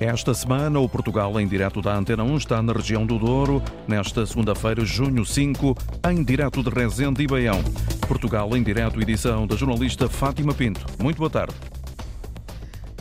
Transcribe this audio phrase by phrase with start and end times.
[0.00, 3.62] Esta semana, o Portugal em direto da Antena 1 está na região do Douro.
[3.86, 5.76] Nesta segunda-feira, junho 5,
[6.10, 7.62] em direto de Rezende e Baião.
[8.06, 10.86] Portugal em direto, edição da jornalista Fátima Pinto.
[11.02, 11.54] Muito boa tarde.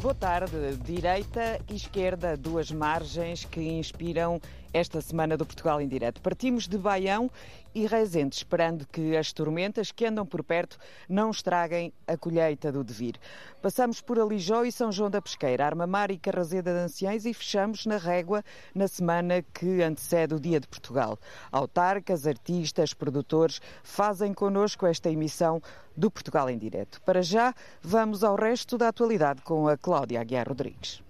[0.01, 0.77] Boa tarde.
[0.83, 4.41] Direita e esquerda, duas margens que inspiram
[4.73, 6.21] esta semana do Portugal em Direto.
[6.21, 7.29] Partimos de Baião
[7.73, 10.77] e Rezende, esperando que as tormentas que andam por perto
[11.07, 13.19] não estraguem a colheita do devir.
[13.61, 17.85] Passamos por Alijó e São João da Pesqueira, Armamar e Carrazeda de Anciães e fechamos
[17.85, 21.19] na Régua na semana que antecede o Dia de Portugal.
[21.51, 25.61] Autarcas, artistas, produtores fazem connosco esta emissão
[25.95, 27.01] do Portugal em Direto.
[27.01, 31.06] Para já, vamos ao resto da atualidade com a Cláudia Aguiar Rodrigues.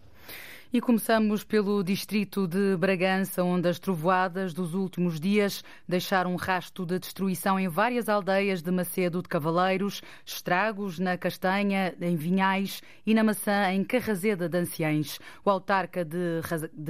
[0.71, 6.85] E começamos pelo distrito de Bragança, onde as trovoadas dos últimos dias deixaram um rasto
[6.85, 13.13] de destruição em várias aldeias de Macedo de Cavaleiros, estragos na Castanha, em Vinhais e
[13.13, 15.19] na Maçã, em Carrazeda de Anciães.
[15.45, 16.41] O autarca de,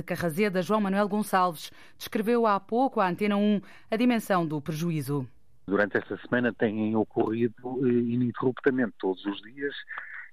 [0.04, 5.28] Carrazeda, João Manuel Gonçalves, descreveu há pouco à Antena 1 a dimensão do prejuízo.
[5.68, 7.54] Durante esta semana têm ocorrido
[7.86, 9.76] eh, ininterruptamente todos os dias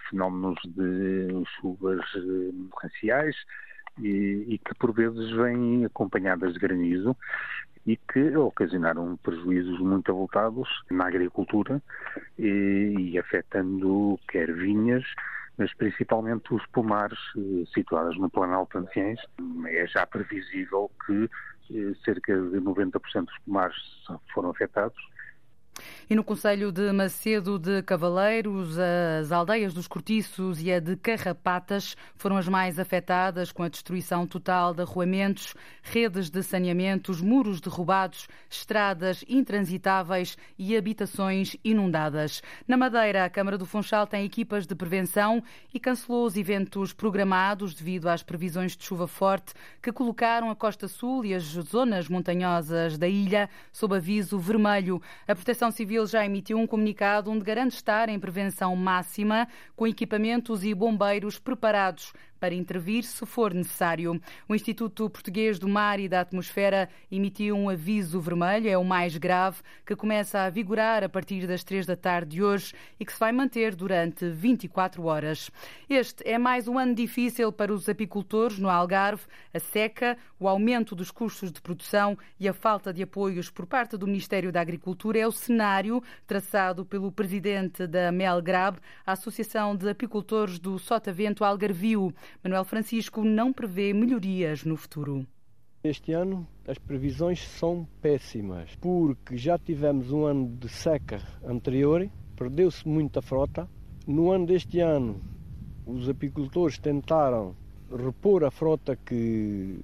[0.08, 3.36] fenómenos de chuvas eh, torrenciais
[3.98, 7.16] e, e, que por vezes vêm acompanhadas de granizo
[7.86, 11.82] e que ocasionaram prejuízos muito avultados na agricultura
[12.38, 15.04] e, e afetando quer vinhas,
[15.58, 19.20] mas principalmente os pomares eh, situados no Planalto Anciães.
[19.66, 21.30] É já previsível que
[21.70, 23.76] eh, cerca de 90% dos pomares
[24.32, 24.98] foram afetados
[26.08, 31.96] e no Conselho de Macedo de Cavaleiros, as aldeias dos Cortiços e a de Carrapatas
[32.16, 38.28] foram as mais afetadas com a destruição total de arruamentos, redes de saneamentos, muros derrubados,
[38.50, 42.42] estradas intransitáveis e habitações inundadas.
[42.68, 47.74] Na Madeira, a Câmara do Funchal tem equipas de prevenção e cancelou os eventos programados
[47.74, 52.98] devido às previsões de chuva forte que colocaram a Costa Sul e as zonas montanhosas
[52.98, 55.00] da ilha sob aviso vermelho.
[55.26, 59.46] A Proteção Civil Civil já emitiu um comunicado onde garante estar em prevenção máxima,
[59.76, 62.12] com equipamentos e bombeiros preparados
[62.44, 64.20] para intervir se for necessário.
[64.46, 69.16] O Instituto Português do Mar e da Atmosfera emitiu um aviso vermelho, é o mais
[69.16, 73.14] grave, que começa a vigorar a partir das três da tarde de hoje e que
[73.14, 75.50] se vai manter durante 24 horas.
[75.88, 79.24] Este é mais um ano difícil para os apicultores no Algarve.
[79.54, 83.96] A seca, o aumento dos custos de produção e a falta de apoios por parte
[83.96, 88.76] do Ministério da Agricultura é o cenário traçado pelo presidente da Melgrab,
[89.06, 92.12] a Associação de Apicultores do Sotavento Algarvio.
[92.42, 95.26] Manuel Francisco não prevê melhorias no futuro.
[95.82, 102.88] Este ano as previsões são péssimas, porque já tivemos um ano de seca anterior, perdeu-se
[102.88, 103.68] muita frota.
[104.06, 105.20] No ano deste ano,
[105.86, 107.54] os apicultores tentaram
[107.90, 109.78] repor a frota que,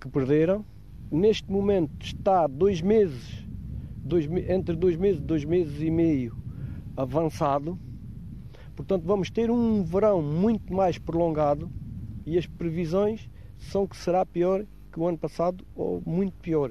[0.00, 0.64] que perderam.
[1.10, 3.46] Neste momento está dois meses,
[3.96, 6.36] dois, entre dois meses e dois meses e meio
[6.96, 7.78] avançado
[8.78, 11.68] Portanto, vamos ter um verão muito mais prolongado
[12.24, 13.28] e as previsões
[13.58, 16.70] são que será pior que o ano passado ou muito pior.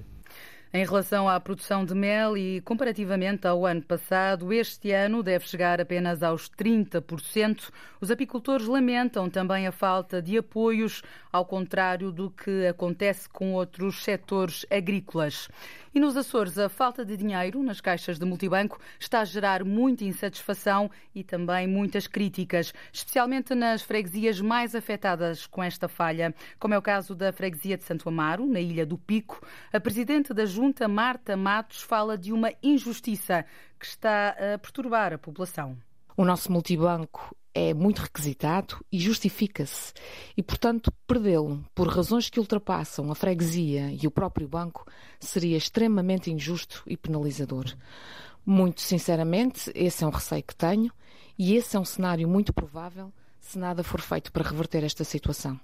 [0.73, 5.81] Em relação à produção de mel e comparativamente ao ano passado, este ano deve chegar
[5.81, 7.71] apenas aos 30%.
[7.99, 14.01] Os apicultores lamentam também a falta de apoios, ao contrário do que acontece com outros
[14.03, 15.49] setores agrícolas.
[15.93, 20.03] E nos Açores, a falta de dinheiro nas caixas de multibanco está a gerar muita
[20.03, 26.77] insatisfação e também muitas críticas, especialmente nas freguesias mais afetadas com esta falha, como é
[26.77, 29.45] o caso da freguesia de Santo Amaro, na Ilha do Pico.
[29.71, 33.45] A presidente da Junta, Marta Matos, fala de uma injustiça
[33.79, 35.77] que está a perturbar a população.
[36.15, 39.91] O nosso multibanco é muito requisitado e justifica-se.
[40.37, 44.85] E, portanto, perdê-lo por razões que ultrapassam a freguesia e o próprio banco
[45.19, 47.65] seria extremamente injusto e penalizador.
[48.45, 50.91] Muito sinceramente, esse é um receio que tenho
[51.37, 55.59] e esse é um cenário muito provável se nada for feito para reverter esta situação.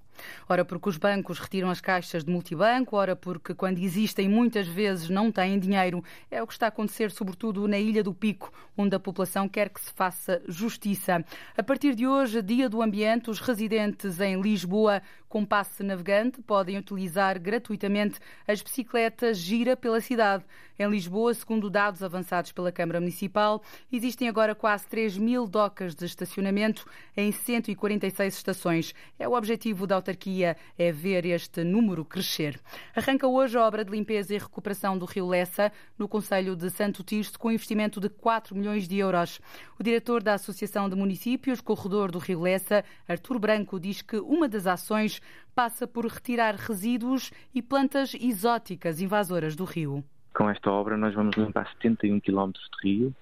[0.48, 5.10] Ora porque os bancos retiram as caixas de multibanco, ora porque quando existem muitas vezes
[5.10, 6.04] não têm dinheiro.
[6.30, 9.69] É o que está a acontecer sobretudo na Ilha do Pico, onde a população quer
[9.69, 11.24] que se faça justiça.
[11.57, 15.01] A partir de hoje, dia do ambiente, os residentes em Lisboa
[15.33, 20.45] com passe navegante podem utilizar gratuitamente as bicicletas Gira pela cidade.
[20.77, 23.62] Em Lisboa, segundo dados avançados pela Câmara Municipal,
[23.92, 26.86] existem agora quase 3 mil docas de estacionamento
[27.18, 28.94] em 146 estações.
[29.18, 32.60] É o objetivo da autarquia é ver este número crescer.
[32.94, 37.04] Arranca hoje a obra de limpeza e recuperação do Rio Lessa, no Conselho de Santo
[37.04, 39.40] Tirso, com investimento de 4 milhões de euros.
[39.80, 44.50] O diretor da Associação de Municípios Corredor do Rio Lessa, Artur Branco, diz que uma
[44.50, 45.22] das ações
[45.56, 50.04] passa por retirar resíduos e plantas exóticas invasoras do rio.
[50.36, 53.16] Com esta obra nós vamos limpar 71 km de rio,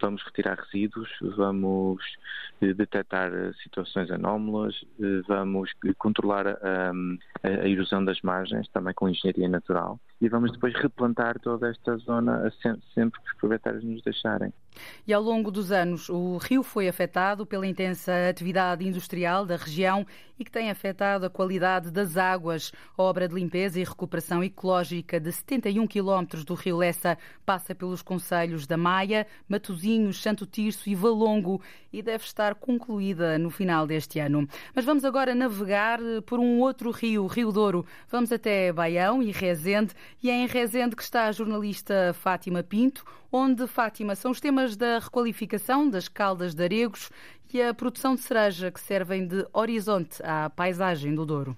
[0.00, 2.02] vamos retirar resíduos, vamos
[2.60, 6.92] eh, detectar eh, situações anómalas, eh, vamos controlar a,
[7.42, 12.52] a erosão das margens, também com engenharia natural, e vamos depois replantar toda esta zona
[12.94, 14.52] sempre que os proprietários nos deixarem.
[15.06, 20.06] E ao longo dos anos, o rio foi afetado pela intensa atividade industrial da região
[20.38, 22.72] e que tem afetado a qualidade das águas.
[22.96, 28.00] A obra de limpeza e recuperação ecológica de 71 quilómetros do rio Lessa passa pelos
[28.00, 31.60] concelhos da Maia, Matosinhos, Santo Tirso e Valongo
[31.92, 34.48] e deve estar concluída no final deste ano.
[34.74, 37.84] Mas vamos agora navegar por um outro rio, Rio Douro.
[38.08, 39.92] Vamos até Baião e Rezende
[40.22, 44.76] e é em Rezende que está a jornalista Fátima Pinto, onde, Fátima, são os temas
[44.76, 47.10] da requalificação das caldas de aregos
[47.52, 51.56] e a produção de cereja que servem de horizonte à paisagem do Douro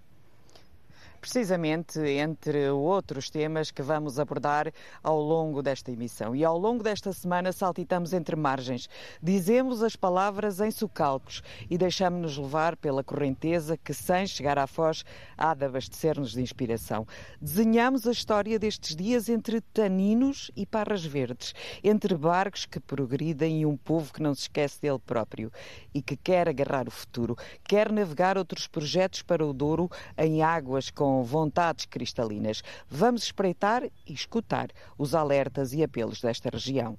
[1.22, 4.72] precisamente entre outros temas que vamos abordar
[5.04, 6.34] ao longo desta emissão.
[6.34, 8.88] E ao longo desta semana saltitamos entre margens.
[9.22, 11.40] Dizemos as palavras em socalcos
[11.70, 15.04] e deixamos-nos levar pela correnteza que, sem chegar à foz,
[15.38, 17.06] há de abastecer-nos de inspiração.
[17.40, 21.54] Desenhamos a história destes dias entre taninos e parras verdes,
[21.84, 25.52] entre barcos que progridem e um povo que não se esquece dele próprio
[25.94, 30.90] e que quer agarrar o futuro, quer navegar outros projetos para o Douro em águas
[30.90, 32.62] com com vontades cristalinas.
[32.88, 36.98] Vamos espreitar e escutar os alertas e apelos desta região.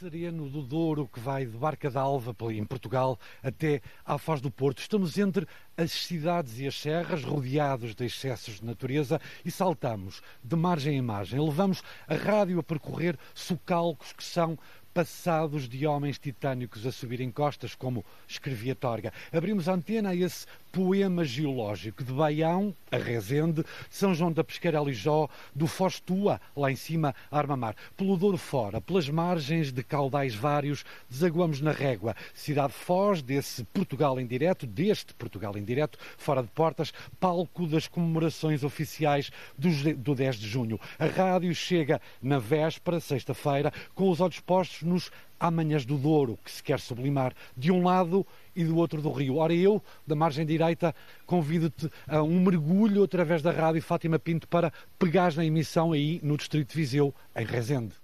[0.00, 4.80] Sereno do Douro, que vai de Barca d'Alva, em Portugal, até à Foz do Porto.
[4.80, 5.46] Estamos entre
[5.76, 11.02] as cidades e as serras, rodeados de excessos de natureza, e saltamos de margem em
[11.02, 11.40] margem.
[11.40, 14.58] Levamos a rádio a percorrer socalcos que são
[14.94, 19.12] passados de homens titânicos a subirem costas, como escrevia Torga.
[19.32, 24.42] Abrimos a antena a esse poema geológico de Baião, a Rezende, de São João da
[24.42, 27.76] Pesqueira, Alijó, do Foz Tua, lá em cima, Armamar.
[27.96, 34.18] Pelo Douro fora, pelas margens de caudais vários, desaguamos na Régua, cidade Foz, desse Portugal
[34.18, 40.36] em direto, deste Portugal em direto, fora de portas, palco das comemorações oficiais do 10
[40.36, 40.80] de junho.
[40.98, 45.12] A rádio chega na véspera, sexta-feira, com os olhos postos nos
[45.46, 49.36] amanhãs do Douro, que se quer sublimar de um lado e do outro do rio.
[49.36, 50.94] Ora, eu, da margem direita,
[51.26, 56.36] convido-te a um mergulho através da rádio Fátima Pinto para pegares na emissão aí no
[56.36, 57.94] Distrito de Viseu, em Rezende.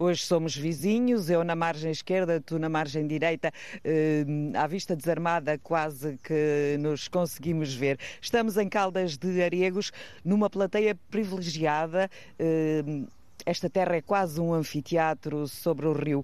[0.00, 3.50] Hoje somos vizinhos, eu na margem esquerda, tu na margem direita,
[3.82, 4.24] eh,
[4.54, 7.98] à vista desarmada, quase que nos conseguimos ver.
[8.22, 9.90] Estamos em Caldas de Aregos,
[10.24, 12.08] numa plateia privilegiada.
[12.38, 12.84] Eh,
[13.48, 16.22] esta terra é quase um anfiteatro sobre o rio.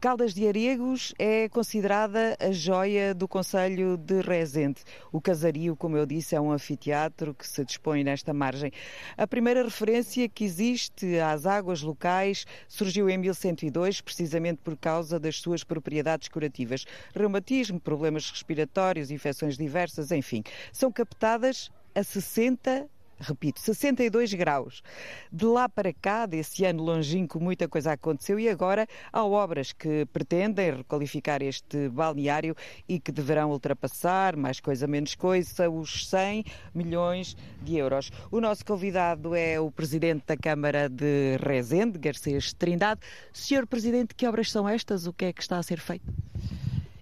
[0.00, 4.80] Caldas de Aregos é considerada a joia do Conselho de Rezende.
[5.10, 8.70] O casario, como eu disse, é um anfiteatro que se dispõe nesta margem.
[9.18, 15.40] A primeira referência que existe às águas locais surgiu em 1102, precisamente por causa das
[15.40, 16.86] suas propriedades curativas.
[17.12, 20.44] Reumatismo, problemas respiratórios, infecções diversas, enfim.
[20.72, 22.88] São captadas a 60
[23.20, 24.82] repito, 62 graus.
[25.30, 30.06] De lá para cá, desse ano longínquo, muita coisa aconteceu e agora há obras que
[30.06, 32.56] pretendem requalificar este balneário
[32.88, 38.10] e que deverão ultrapassar, mais coisa menos coisa, os 100 milhões de euros.
[38.30, 43.00] O nosso convidado é o Presidente da Câmara de Rezende, Garcês Trindade.
[43.32, 45.06] Senhor Presidente, que obras são estas?
[45.06, 46.04] O que é que está a ser feito?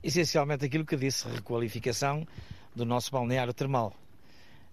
[0.02, 2.26] Essencialmente aquilo que disse, requalificação
[2.74, 3.94] do nosso balneário termal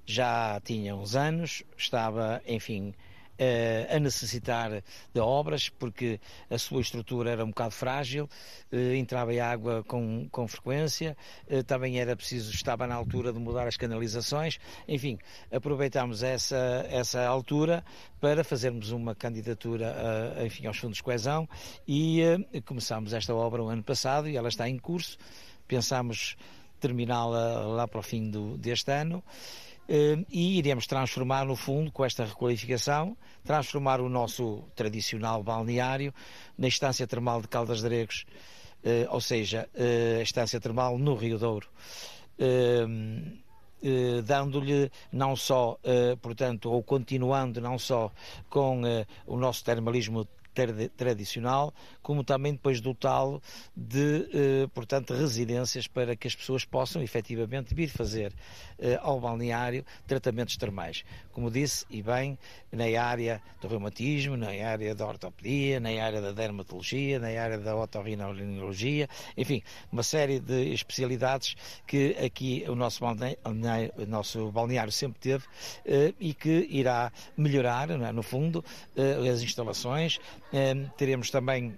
[0.06, 2.94] já tinha uns anos, estava, enfim,
[3.38, 4.82] Uh, a necessitar
[5.14, 8.30] de obras, porque a sua estrutura era um bocado frágil,
[8.72, 11.18] uh, entrava água com, com frequência,
[11.52, 14.58] uh, também era preciso, estava na altura de mudar as canalizações,
[14.88, 15.20] enfim,
[15.52, 17.84] aproveitámos essa, essa altura
[18.22, 19.94] para fazermos uma candidatura
[20.46, 21.46] enfim, aos fundos de coesão
[21.86, 22.24] e
[22.66, 25.18] começámos esta obra o ano passado e ela está em curso,
[25.68, 26.38] pensámos
[26.80, 29.22] terminá-la lá para o fim do, deste ano
[29.88, 36.14] e iremos transformar, no fundo, com esta requalificação, transformar o nosso tradicional balneário
[36.58, 38.26] na estância termal de Caldas de Aregos,
[38.84, 41.68] eh, ou seja, eh, a estância termal no Rio Douro.
[42.40, 43.40] Ehm,
[43.84, 45.78] eh, dando-lhe não só,
[46.22, 48.12] portanto, ou continuando não só
[48.50, 48.82] com
[49.28, 50.28] o nosso termalismo
[50.96, 53.42] tradicional, como também depois dotá-lo
[53.76, 58.34] de, eh, portanto, residências para que as pessoas possam efetivamente vir fazer
[58.80, 61.04] eh, ao balneário tratamentos termais.
[61.32, 62.38] Como disse, e bem,
[62.72, 67.76] na área do reumatismo, na área da ortopedia, na área da dermatologia, na área da
[67.76, 75.20] otorrinolaringologia, enfim, uma série de especialidades que aqui o nosso balneário, o nosso balneário sempre
[75.20, 75.46] teve
[75.86, 78.12] eh, e que irá melhorar, é?
[78.12, 78.64] no fundo,
[79.32, 80.20] as instalações.
[80.98, 81.78] Teremos também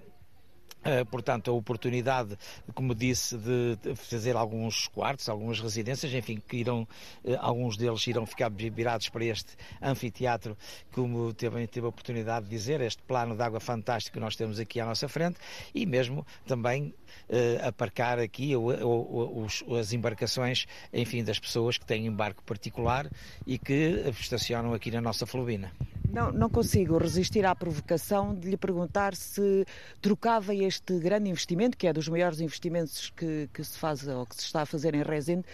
[1.09, 2.37] portanto, a oportunidade,
[2.73, 6.87] como disse, de fazer alguns quartos, algumas residências, enfim, que irão,
[7.23, 10.57] uh, alguns deles irão ficar virados para este anfiteatro,
[10.91, 14.59] como teve, teve a oportunidade de dizer, este plano de água fantástico que nós temos
[14.59, 15.37] aqui à nossa frente,
[15.73, 16.93] e mesmo também
[17.29, 23.09] uh, aparcar aqui os, as embarcações, enfim, das pessoas que têm embarque particular
[23.45, 25.71] e que estacionam aqui na nossa Fluvina.
[26.09, 29.65] Não, não consigo resistir à provocação de lhe perguntar se
[30.01, 34.35] trocava este grande investimento, que é dos maiores investimentos que, que se faz ou que
[34.35, 35.45] se está a fazer em Resende,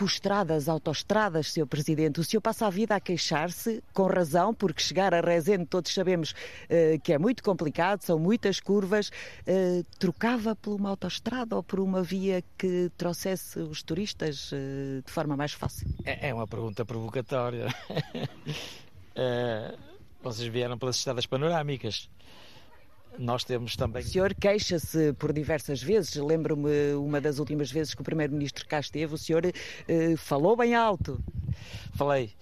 [0.00, 1.66] por estradas, autoestradas, Sr.
[1.66, 2.20] Presidente.
[2.20, 6.30] O senhor passa a vida a queixar-se, com razão, porque chegar a Resende todos sabemos
[6.30, 9.10] uh, que é muito complicado, são muitas curvas.
[9.46, 15.12] Uh, trocava por uma autoestrada ou por uma via que trouxesse os turistas uh, de
[15.12, 15.86] forma mais fácil?
[16.06, 17.66] É, é uma pergunta provocatória.
[20.22, 22.08] Vocês vieram pelas estradas panorâmicas.
[23.18, 24.02] Nós temos também.
[24.02, 26.14] O senhor queixa-se por diversas vezes.
[26.14, 30.74] Lembro-me uma das últimas vezes que o Primeiro-Ministro cá esteve, o senhor uh, falou bem
[30.74, 31.22] alto.
[31.94, 32.32] Falei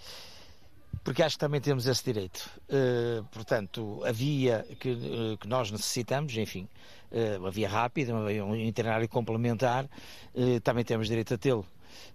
[1.04, 2.50] porque acho que também temos esse direito.
[2.68, 6.68] Uh, portanto, a via que, uh, que, nós necessitamos, enfim,
[7.10, 9.88] uh, uma via rápida, um itinerário complementar,
[10.62, 11.66] também temos direito a tê-lo.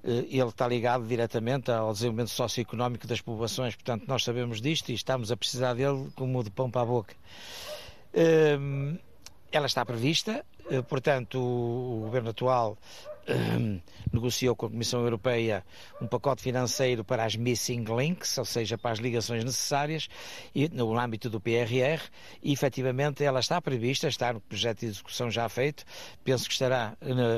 [0.04, 4.94] Eh, ele está ligado diretamente ao desenvolvimento socioeconómico das populações, portanto nós sabemos disto e
[4.94, 7.16] estamos a precisar dele como de pão para a boca.
[8.14, 12.78] Ela está prevista, eh, portanto o governo atual
[14.12, 15.64] negociou com a Comissão Europeia
[16.02, 20.08] um pacote financeiro para as missing links, ou seja, para as ligações necessárias,
[20.54, 22.02] e, no âmbito do PRR,
[22.42, 25.84] e efetivamente ela está prevista, está no projeto de execução já feito,
[26.24, 26.96] penso que estará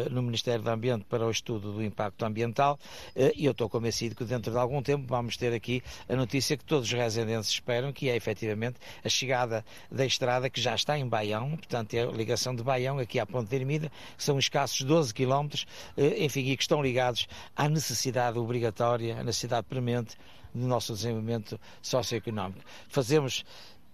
[0.10, 2.80] no, Ministério do Ambiente para o estudo do impacto ambiental,
[3.16, 6.58] eh, e eu estou convencido que dentro de algum tempo vamos ter aqui a notícia
[6.58, 10.98] que todos os residentes esperam, que é efetivamente a chegada da estrada que já está
[10.98, 14.40] em Baião, portanto é a ligação de Baião aqui à Ponte de Ermida, que são
[14.40, 15.66] escassos 12 quilómetros,
[15.98, 20.18] enfim, e que estão ligados à necessidade obrigatória, à necessidade premente
[20.54, 22.62] do nosso desenvolvimento socioeconómico.
[22.88, 23.44] Fazemos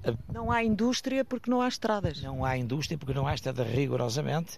[0.04, 2.22] eh, não há indústria porque não há estradas.
[2.22, 4.58] Não há indústria porque não há estrada rigorosamente.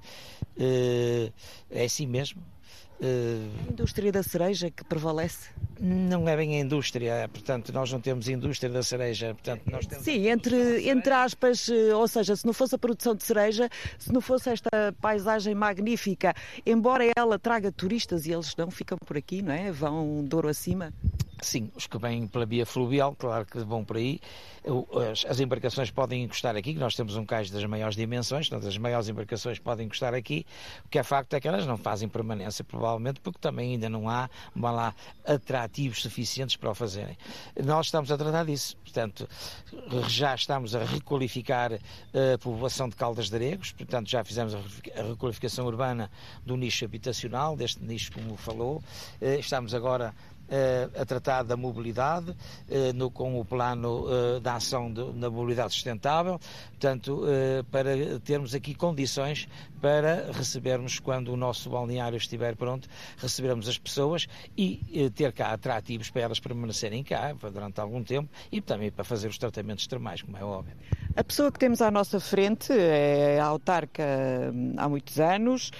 [0.57, 1.31] Eh,
[1.69, 2.41] é assim mesmo.
[3.05, 5.49] A indústria da cereja que prevalece?
[5.79, 9.33] Não é bem a indústria, portanto, nós não temos indústria da cereja.
[9.33, 13.13] Portanto, nós temos Sim, entre, entre aspas, eh, ou seja, se não fosse a produção
[13.13, 13.69] de cereja,
[13.99, 14.69] se não fosse esta
[15.01, 16.33] paisagem magnífica,
[16.65, 19.71] embora ela traga turistas e eles não ficam por aqui, não é?
[19.71, 20.93] Vão Douro acima.
[21.43, 24.19] Sim, os que vêm pela via fluvial, claro que vão por aí.
[25.29, 29.09] As, embarcações podem encostar aqui, nós temos um cais das maiores dimensões, portanto, as maiores
[29.09, 30.45] embarcações podem encostar aqui.
[30.85, 34.09] O que é facto é que elas não fazem permanência, provavelmente, porque também ainda não
[34.09, 34.95] há, lá,
[35.25, 37.17] atrativos suficientes para o fazerem.
[37.61, 39.27] Nós estamos a tratar disso, portanto,
[40.07, 45.65] já estamos a requalificar a população de Caldas de Aregos, portanto, já fizemos a requalificação
[45.65, 46.09] urbana
[46.45, 48.81] do nicho habitacional, deste nicho como falou.
[49.21, 50.32] Eh, estamos agora eh,
[50.99, 52.35] a tratar da mobilidade,
[52.69, 57.23] eh, no, com o plano eh, da ação na mobilidade sustentável, portanto,
[57.71, 59.47] para termos aqui condições
[59.81, 66.09] para recebermos, quando o nosso balneário estiver pronto, recebermos as pessoas e ter cá atrativos
[66.09, 70.37] para elas permanecerem cá durante algum tempo e também para fazer os tratamentos termais, como
[70.37, 70.75] é óbvio.
[71.15, 74.03] A pessoa que temos à nossa frente é autarca
[74.53, 75.71] hum, há muitos anos.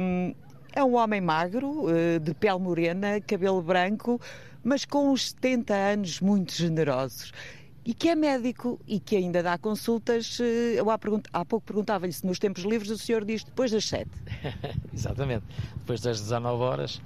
[0.00, 0.34] Hum,
[0.76, 4.20] é um homem magro, eh, de pele morena, cabelo branco,
[4.62, 7.32] mas com uns 70 anos muito generosos
[7.82, 10.38] e que é médico e que ainda dá consultas.
[10.38, 10.98] Eh, eu há,
[11.32, 14.10] há pouco perguntava-lhe se nos tempos livres o senhor diz depois das 7.
[14.92, 15.44] Exatamente,
[15.76, 17.00] depois das 19 horas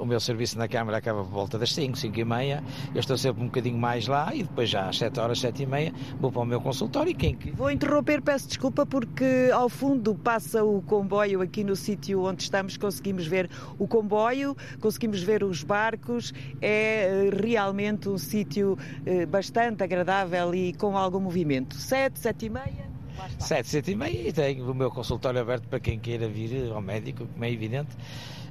[0.00, 2.64] o meu serviço na Câmara acaba por volta das 5, 5 e meia.
[2.94, 5.66] Eu estou sempre um bocadinho mais lá e depois já às 7 horas, 7 e
[5.66, 7.10] meia, vou para o meu consultório.
[7.10, 7.36] E quem...
[7.54, 12.76] Vou interromper, peço desculpa, porque ao fundo passa o comboio aqui no sítio onde estamos.
[12.76, 16.32] Conseguimos ver o comboio, conseguimos ver os barcos.
[16.60, 21.74] É eh, realmente um sítio eh, bastante agradável e com algum movimento.
[21.74, 22.86] 7, 7 e meia.
[23.38, 26.82] Sete, sete e meia e tenho o meu consultório aberto para quem queira vir ao
[26.82, 27.96] médico, como é evidente.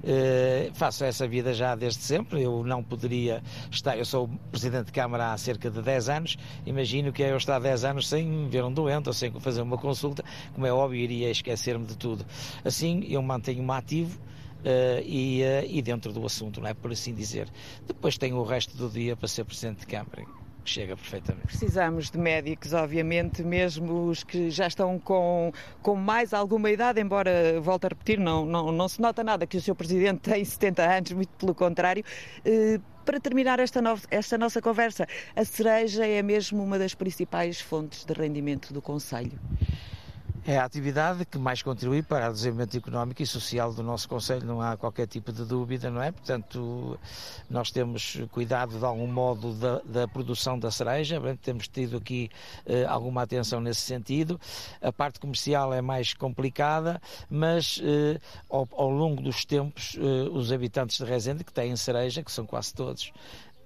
[0.05, 2.43] Uh, faço essa vida já desde sempre.
[2.43, 3.97] Eu não poderia estar.
[3.97, 6.37] Eu sou presidente de Câmara há cerca de 10 anos.
[6.65, 9.77] Imagino que é eu estar 10 anos sem ver um doente ou sem fazer uma
[9.77, 10.23] consulta.
[10.53, 12.23] Como é óbvio, iria esquecer-me de tudo.
[12.63, 14.19] Assim, eu mantenho-me ativo.
[14.59, 17.47] Uh, e, uh, e dentro do assunto, não é por assim dizer.
[17.85, 20.25] Depois tenho o resto do dia para ser Presidente de Câmara
[20.69, 21.47] chega perfeitamente.
[21.47, 27.59] Precisamos de médicos, obviamente, mesmo os que já estão com, com mais alguma idade, embora,
[27.61, 30.83] volto a repetir, não, não, não se nota nada que o seu Presidente tem 70
[30.83, 32.03] anos, muito pelo contrário.
[32.45, 37.61] Uh, para terminar esta, no, esta nossa conversa, a cereja é mesmo uma das principais
[37.61, 39.39] fontes de rendimento do Conselho.
[40.47, 44.45] É a atividade que mais contribui para o desenvolvimento económico e social do nosso Conselho,
[44.45, 46.11] não há qualquer tipo de dúvida, não é?
[46.11, 46.99] Portanto,
[47.49, 52.29] nós temos cuidado de algum modo da, da produção da cereja, temos tido aqui
[52.67, 54.39] eh, alguma atenção nesse sentido.
[54.83, 60.51] A parte comercial é mais complicada, mas eh, ao, ao, longo dos tempos, eh, os
[60.51, 63.11] habitantes de Rezende, que têm cereja, que são quase todos,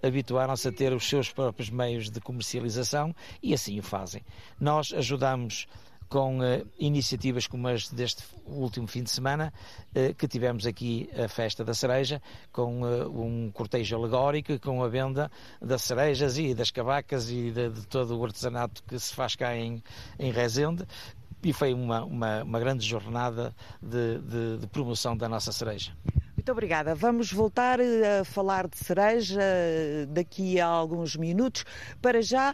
[0.01, 4.21] habituaram-se a ter os seus próprios meios de comercialização e assim o fazem.
[4.57, 5.67] Nós ajudamos
[6.09, 9.53] com uh, iniciativas como as deste último fim de semana,
[9.95, 14.89] uh, que tivemos aqui a Festa da Cereja, com uh, um cortejo alegórico, com a
[14.89, 19.35] venda das cerejas e das cavacas e de, de, todo o artesanato que se faz
[19.35, 19.83] cá em,
[20.17, 20.83] em Rezende.
[21.41, 25.95] E foi uma, uma, uma grande jornada de, de, de promoção da nossa cereja.
[26.35, 26.95] Muito obrigada.
[26.95, 29.39] Vamos voltar a falar de cereja
[30.09, 31.63] daqui a alguns minutos.
[32.01, 32.53] Para já,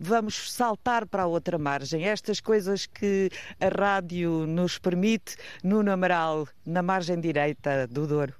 [0.00, 2.06] vamos saltar para a outra margem.
[2.06, 3.30] Estas coisas que
[3.60, 8.34] a rádio nos permite, Nuno Amaral, na margem direita do Douro.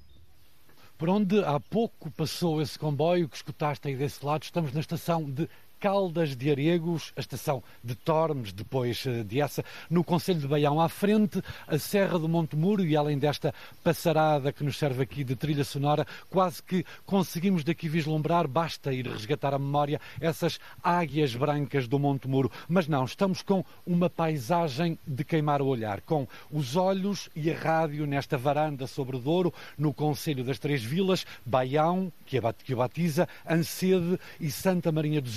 [0.97, 5.31] Por onde há pouco passou esse comboio que escutaste aí desse lado, estamos na estação
[5.31, 5.49] de
[5.80, 10.78] Caldas de Aregos, a estação de Tormes, depois eh, de essa, no Conselho de Baião,
[10.78, 15.25] à frente, a Serra do Monte Muro e além desta passarada que nos serve aqui
[15.25, 21.34] de trilha sonora, quase que conseguimos daqui vislumbrar, basta ir resgatar a memória, essas águias
[21.34, 22.52] brancas do Monte Muro.
[22.68, 27.56] Mas não, estamos com uma paisagem de queimar o olhar, com os olhos e a
[27.56, 32.38] rádio nesta varanda sobre Douro, no Conselho das Três Vilas, Baião, que
[32.75, 35.30] o batiza, Ancede e Santa Marinha do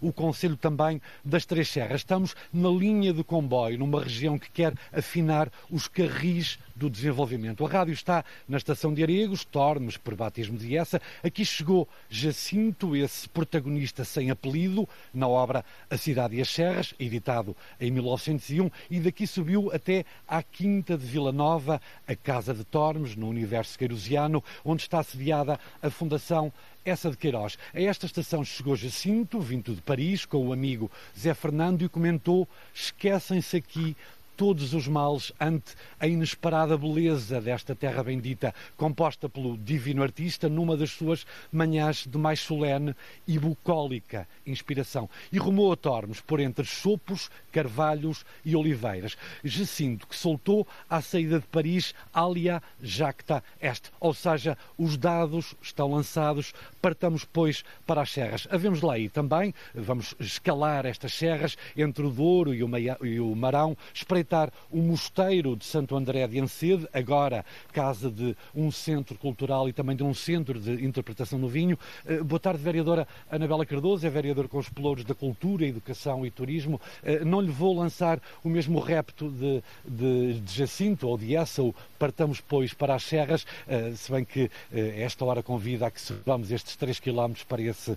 [0.00, 2.00] O Conselho também das Três Serras.
[2.00, 7.64] Estamos na linha de comboio, numa região que quer afinar os carris do desenvolvimento.
[7.64, 11.00] A rádio está na estação de Aregos, Tormes, por batismo de essa.
[11.22, 17.56] Aqui chegou Jacinto, esse protagonista sem apelido, na obra A Cidade e as Serras, editado
[17.80, 23.16] em 1901, e daqui subiu até à Quinta de Vila Nova, a Casa de Tormes,
[23.16, 26.52] no universo queirosiano, onde está sediada a Fundação
[26.84, 27.58] essa de Queiroz.
[27.74, 32.48] A esta estação chegou Jacinto, vindo de Paris, com o amigo Zé Fernando, e comentou:
[32.74, 33.96] esquecem-se aqui
[34.36, 40.76] todos os males ante a inesperada beleza desta terra bendita, composta pelo divino artista numa
[40.76, 42.94] das suas manhãs de mais solene
[43.26, 45.08] e bucólica inspiração.
[45.30, 49.16] E rumou a Tormes por entre chopos, carvalhos e oliveiras.
[49.44, 55.90] Jacinto, que soltou à saída de Paris Alia Jacta Est, ou seja, os dados estão
[55.90, 58.46] lançados, partamos, pois, para as serras.
[58.50, 63.76] Havemos lá ir também, vamos escalar estas serras entre o Douro e o Marão,
[64.22, 69.72] espreitar o mosteiro de Santo André de Ancede, agora casa de um centro cultural e
[69.72, 71.78] também de um centro de interpretação no vinho.
[72.06, 76.30] Eh, boa tarde, vereadora Anabela Cardoso, é vereadora com os pelouros da cultura, educação e
[76.30, 76.80] turismo.
[77.02, 81.74] Eh, não lhe vou lançar o mesmo repto de, de, de Jacinto ou de Essau,
[81.98, 86.50] partamos, pois, para as serras, eh, se bem que esta hora convida a que subamos
[86.50, 87.96] estes 3 km para esse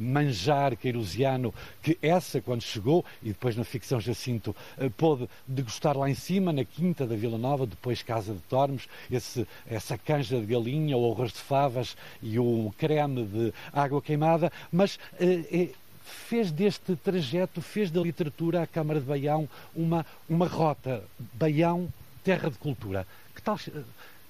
[0.00, 4.54] manjar queirosiano que essa, quando chegou, e depois na ficção Jacinto,
[4.96, 9.46] pôde degustar lá em cima, na Quinta da Vila Nova, depois Casa de Tormes, esse,
[9.66, 14.98] essa canja de galinha, o arroz de favas e o creme de água queimada, mas
[15.20, 15.70] eh,
[16.02, 21.04] fez deste trajeto, fez da literatura à Câmara de Baião uma, uma rota.
[21.34, 21.92] Baião,
[22.24, 23.06] terra de cultura.
[23.34, 23.82] Que tal eh,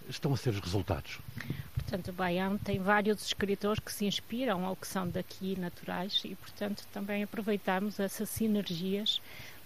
[0.09, 1.19] estão a ser os resultados?
[1.75, 6.85] Portanto, Baião tem vários escritores que se inspiram ou que são daqui naturais e, portanto,
[6.93, 9.21] também aproveitamos essas sinergias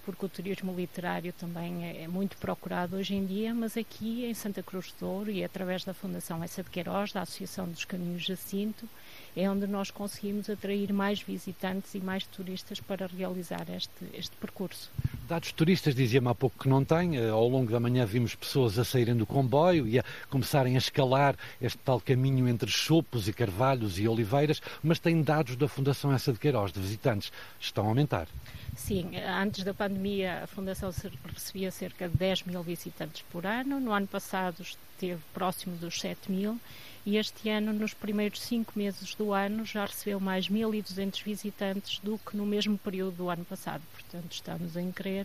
[0.06, 4.32] porque o turismo literário também é, é, muito procurado hoje em dia, mas aqui em
[4.32, 8.22] Santa Cruz do Douro e através da Fundação Essa de Queiroz, da Associação dos Caminhos
[8.22, 8.88] Jacinto,
[9.36, 14.92] é onde nós conseguimos atrair mais visitantes e mais turistas para realizar este, este percurso.
[15.26, 17.16] Dados turistas, dizia-me há pouco que não tem.
[17.16, 20.78] Eh, ao longo da manhã vimos pessoas a saírem do comboio e a começarem a
[20.78, 26.12] escalar este tal caminho entre Chopos e Carvalhos e Oliveiras, mas tem dados da Fundação
[26.12, 27.32] Essa de Queiroz, de visitantes.
[27.58, 28.28] Estão a aumentar.
[28.76, 30.92] Sim, antes da pandemia a Fundação
[31.34, 33.80] recebia cerca de 10 mil visitantes por ano.
[33.80, 36.60] No ano passado esteve próximo dos 7 mil
[37.06, 42.18] e este ano, nos primeiros cinco meses do ano, já recebeu mais 1.200 visitantes do
[42.18, 43.82] que no mesmo período do ano passado.
[43.92, 45.24] Portanto, estamos em crer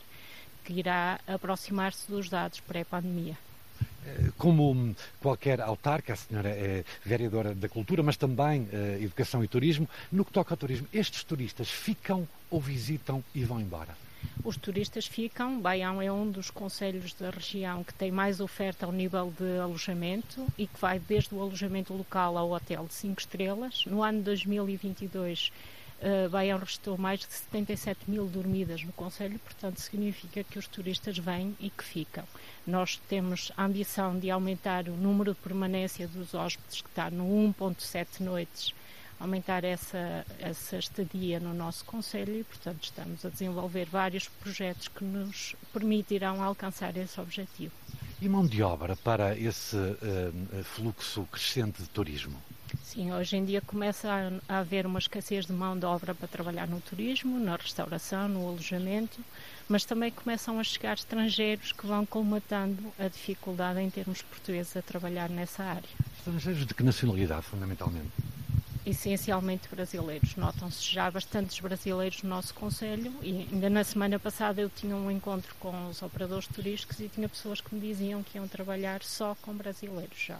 [0.63, 3.35] que irá aproximar-se dos dados pré-pandemia.
[4.05, 9.47] Eh, como qualquer autarca, a senhora é vereadora da Cultura, mas também uh, Educação e
[9.47, 13.97] Turismo, no que toca ao turismo, estes turistas ficam ou visitam e vão embora?
[14.43, 15.59] Os turistas ficam.
[15.59, 20.47] Baião é um dos conselhos da região que tem mais oferta ao nível de alojamento
[20.57, 23.85] e que vai desde o alojamento local ao hotel de 5 estrelas.
[23.85, 25.51] No ano de 2022,
[26.01, 31.17] uh, Baião registrou mais de 77 mil dormidas no Conselho, portanto, significa que os turistas
[31.17, 32.23] vêm e que ficam.
[32.65, 37.25] Nós temos a ambição de aumentar o número de permanência dos hóspedes, que está no
[37.25, 38.73] 1,7 noites
[39.21, 45.03] aumentar essa, essa estadia no nosso Conselho e, portanto, estamos a desenvolver vários projetos que
[45.03, 47.73] nos permitirão alcançar esse objetivo.
[48.19, 52.37] E mão de obra para esse uh, fluxo crescente de turismo?
[52.83, 54.09] Sim, hoje em dia começa
[54.47, 58.27] a, a haver uma escassez de mão de obra para trabalhar no turismo, na restauração,
[58.27, 59.23] no alojamento,
[59.67, 64.81] mas também começam a chegar estrangeiros que vão colmatando a dificuldade em termos portugueses a
[64.81, 65.89] trabalhar nessa área.
[66.17, 68.11] Estrangeiros de que nacionalidade, fundamentalmente?
[68.85, 70.35] Essencialmente brasileiros.
[70.35, 75.11] Notam-se já bastantes brasileiros no nosso Conselho e ainda na semana passada eu tinha um
[75.11, 79.35] encontro com os operadores turísticos e tinha pessoas que me diziam que iam trabalhar só
[79.41, 80.39] com brasileiros já.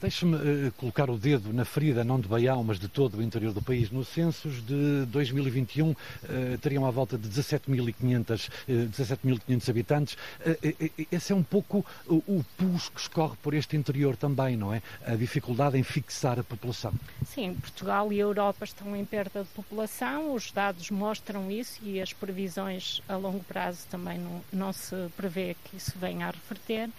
[0.00, 3.52] Deixe-me uh, colocar o dedo na ferida, não de Baião, mas de todo o interior
[3.54, 3.90] do país.
[3.90, 5.96] No censos de 2021 uh,
[6.28, 10.18] eh, teriam à volta de 17.500 uh, 17 habitantes.
[11.10, 14.82] Esse é um pouco o, o pus que escorre por este interior também, não é?
[15.06, 16.92] A dificuldade em fixar a população.
[17.24, 22.00] Sim, Portugal e a Europa estão em perda de população, os dados mostram isso e
[22.00, 26.90] as previsões a longo prazo também não, não se prevê que isso venha a reverter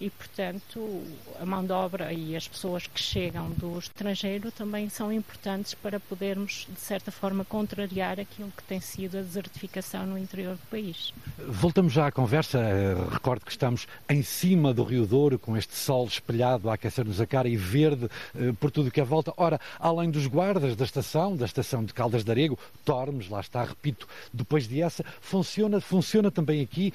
[0.00, 1.02] e, portanto,
[1.40, 5.98] a mão de obra e as pessoas que chegam do estrangeiro também são importantes para
[5.98, 11.12] podermos, de certa forma, contrariar aquilo que tem sido a desertificação no interior do país.
[11.38, 12.58] Voltamos já à conversa.
[12.58, 17.20] Eh, recordo que estamos em cima do Rio Douro, com este sol espelhado a aquecer-nos
[17.20, 19.32] a cara e verde eh, por tudo que é volta.
[19.36, 23.64] Ora, além dos guardas da estação, da estação de Caldas de Arego, Tormes, lá está,
[23.64, 26.92] repito, depois de essa, funciona, funciona também aqui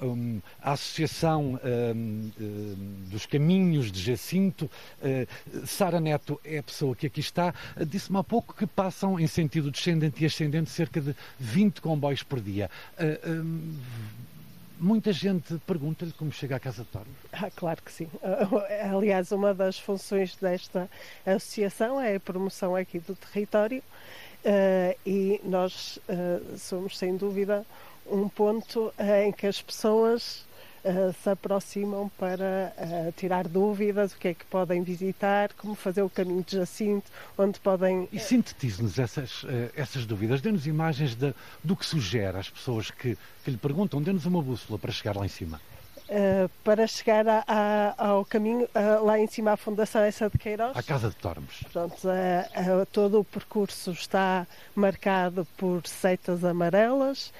[0.00, 1.58] uh, um, a associação.
[3.10, 4.70] Dos caminhos de Jacinto.
[5.02, 5.26] Eh,
[5.66, 7.54] Sara Neto é a pessoa que aqui está.
[7.86, 12.40] Disse-me há pouco que passam em sentido descendente e ascendente cerca de 20 comboios por
[12.40, 12.70] dia.
[12.98, 13.20] Eh,
[14.78, 17.12] muita gente pergunta-lhe como chega à Casa de Torno.
[17.32, 18.08] Ah, claro que sim.
[18.94, 20.88] Aliás, uma das funções desta
[21.26, 23.82] associação é a promoção aqui do território
[25.04, 25.98] e nós
[26.56, 27.66] somos, sem dúvida,
[28.10, 30.46] um ponto em que as pessoas
[30.84, 36.02] uh, se aproximam para uh, tirar dúvidas, o que é que podem visitar, como fazer
[36.02, 38.08] o caminho de Jacinto, onde podem...
[38.12, 39.44] E sintetize-nos essas,
[39.76, 44.26] essas dúvidas, dê-nos imagens de, do que sugere às pessoas que, que lhe perguntam, dê-nos
[44.26, 45.60] uma bússola para chegar lá em cima.
[46.10, 50.36] Uh, para chegar a, a, ao caminho, uh, lá em cima à Fundação Essa de
[50.38, 50.76] Queiroz.
[50.76, 51.62] À Casa de Tormes.
[51.72, 54.44] Pronto, uh, todo o percurso está
[54.74, 57.32] marcado por setas amarelas.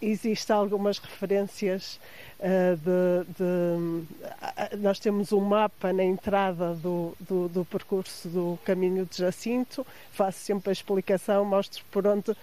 [0.00, 1.98] Existem algumas referências
[2.38, 9.18] de, de, nós temos um mapa na entrada do, do, do, percurso do caminho de
[9.18, 12.36] Jacinto, faço sempre a explicação, mostro por onde uh,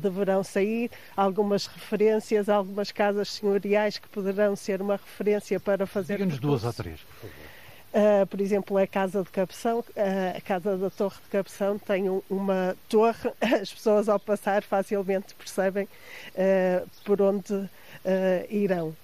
[0.00, 6.14] deverão sair, algumas referências, algumas casas senhoriais que poderão ser uma referência para fazer.
[6.14, 7.48] Diga-nos duas ou três, por favor.
[7.88, 12.10] Uh, por exemplo, a Casa de Cabeção, uh, a Casa da Torre de Cabeção tem
[12.10, 17.68] um, uma torre, as pessoas ao passar facilmente percebem uh, por onde
[18.50, 18.94] irão.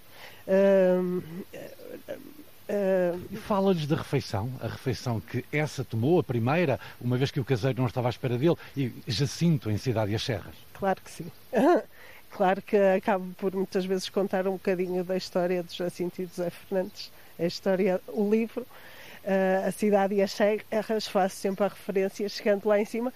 [2.67, 7.45] Uh, Fala-lhes da refeição, a refeição que essa tomou, a primeira, uma vez que o
[7.45, 10.55] caseiro não estava à espera dele, e Jacinto, em Cidade e as Serras.
[10.73, 11.27] Claro que sim.
[12.31, 16.49] claro que acabo por muitas vezes contar um bocadinho da história de Jacinto e José
[16.49, 22.27] Fernandes, a história, o livro, uh, a Cidade e as Serras, faço sempre a referência,
[22.31, 23.13] chegando lá em cima.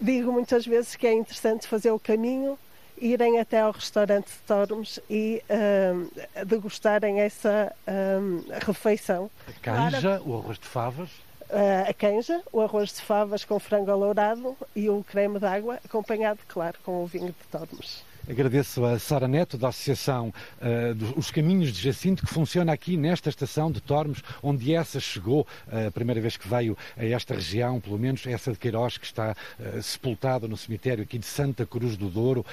[0.00, 2.56] Digo muitas vezes que é interessante fazer o caminho
[2.98, 9.30] irem até ao restaurante de Tormes e uh, degustarem essa uh, refeição.
[9.48, 11.10] A canja, o arroz de favas?
[11.50, 16.40] Uh, a canja, o arroz de favas com frango alourado e o creme d'água, acompanhado,
[16.48, 18.02] claro, com o vinho de Tormes.
[18.28, 20.32] Agradeço a Sara Neto, da Associação
[20.62, 24.98] uh, dos Os Caminhos de Jacinto, que funciona aqui nesta estação de Tormes, onde essa
[24.98, 28.96] chegou uh, a primeira vez que veio a esta região, pelo menos essa de Queiroz,
[28.96, 32.46] que está uh, sepultada no cemitério aqui de Santa Cruz do Douro.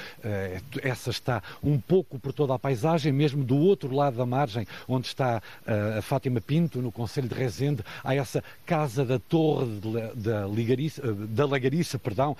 [0.81, 5.07] essa está um pouco por toda a paisagem, mesmo do outro lado da margem, onde
[5.07, 5.41] está
[5.97, 9.79] a Fátima Pinto, no Conselho de Rezende, há essa Casa da Torre
[10.15, 12.35] da, Ligariça, da Lagariça, perdão,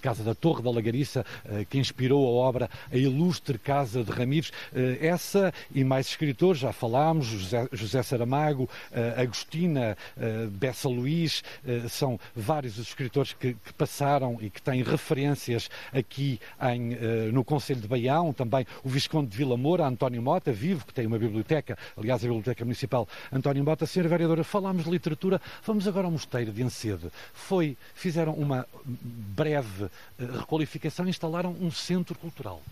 [0.00, 1.24] Casa da Torre da Lagariça,
[1.68, 4.52] que inspirou obra A Ilustre Casa de Ramires.
[4.74, 11.42] Eh, essa e mais escritores, já falámos, José, José Saramago, eh, Agostina, eh, Bessa Luís,
[11.88, 17.80] são vários os escritores que, que, passaram e que têm referências aqui em, no Conselho
[17.80, 21.76] de Baião, também o Visconde de Vila Moura, António Mota, vivo, que tem uma biblioteca,
[21.96, 23.86] aliás, a Biblioteca Municipal António Mota.
[23.86, 27.10] Senhora Vereadora, falámos de literatura, vamos agora ao Mosteiro de Encede.
[27.32, 29.88] Foi, fizeram uma breve
[30.18, 32.62] requalificação, instalaram um centro cultural?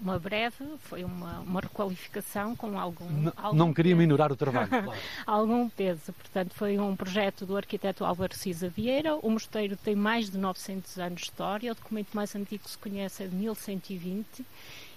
[0.00, 3.10] Uma breve, foi uma, uma requalificação com algum.
[3.10, 5.00] Não, algum não queria minorar o trabalho, claro.
[5.26, 6.12] algum peso.
[6.14, 9.16] Portanto, foi um projeto do arquiteto Álvaro Cisa Vieira.
[9.16, 11.72] O mosteiro tem mais de 900 anos de história.
[11.72, 14.46] O documento mais antigo que se conhece é de 1120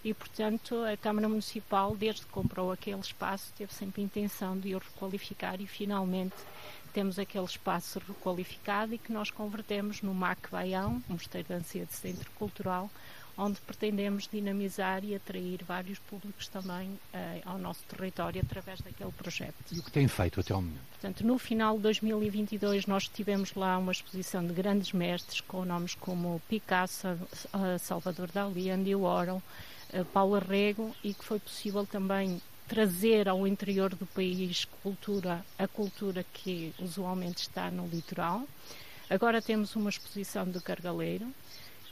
[0.03, 4.75] e, portanto, a Câmara Municipal, desde que comprou aquele espaço, teve sempre a intenção de
[4.75, 6.35] o requalificar e, finalmente,
[6.93, 11.93] temos aquele espaço requalificado e que nós convertemos no MAC Baião, Mosteiro de Ansia de
[11.93, 12.89] Centro Cultural,
[13.37, 16.99] onde pretendemos dinamizar e atrair vários públicos também uh,
[17.45, 19.55] ao nosso território através daquele projeto.
[19.71, 20.81] E o que tem feito até ao momento?
[20.91, 25.95] Portanto, no final de 2022 nós tivemos lá uma exposição de grandes mestres com nomes
[25.95, 29.41] como Picasso, uh, Salvador Dali, Andy Warhol,
[29.93, 35.67] uh, Paulo Arrego e que foi possível também trazer ao interior do país cultura, a
[35.67, 38.47] cultura que usualmente está no litoral.
[39.09, 41.27] Agora temos uma exposição de Cargaleiro,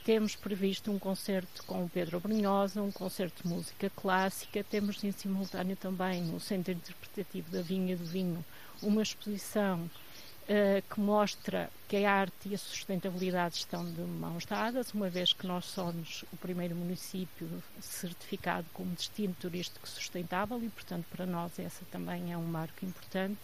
[0.04, 4.64] temos previsto um concerto com o Pedro Brunhosa, um concerto de música clássica.
[4.64, 8.44] Temos em simultâneo também no Centro Interpretativo da Vinha do Vinho
[8.82, 14.92] uma exposição uh, que mostra que a arte e a sustentabilidade estão de mãos dadas,
[14.92, 17.48] uma vez que nós somos o primeiro município
[17.80, 23.40] certificado como destino turístico sustentável e, portanto, para nós essa também é um marco importante.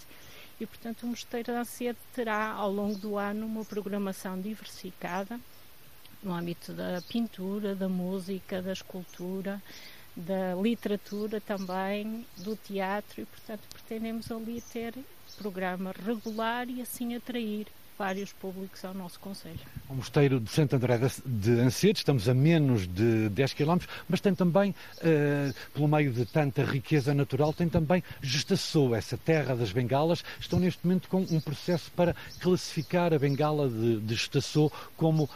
[0.61, 5.39] E, portanto, o Mosteiro da Ansiedade terá ao longo do ano uma programação diversificada
[6.23, 9.63] no âmbito da pintura, da música, da escultura,
[10.17, 14.95] da literatura também, do teatro e, portanto, pretendemos ali ter
[15.37, 17.67] programa regular e assim atrair
[17.99, 19.59] vários públicos ao nosso Conselho.
[19.89, 24.35] O Mosteiro de Santo André de Ancedo, estamos a menos de 10 km, mas tem
[24.35, 30.23] também, uh, pelo meio de tanta riqueza natural, tem também Gestaçou, essa terra das bengalas.
[30.39, 35.29] Estão neste momento com um processo para classificar a bengala de, de Gestaçou como uh,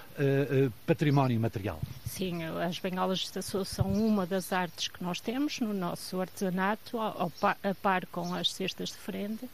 [0.67, 1.81] uh, património material.
[2.07, 6.99] Sim, as bengalas de Gestaçou são uma das artes que nós temos no nosso artesanato,
[6.99, 9.49] ao, ao, a par com as cestas de frente.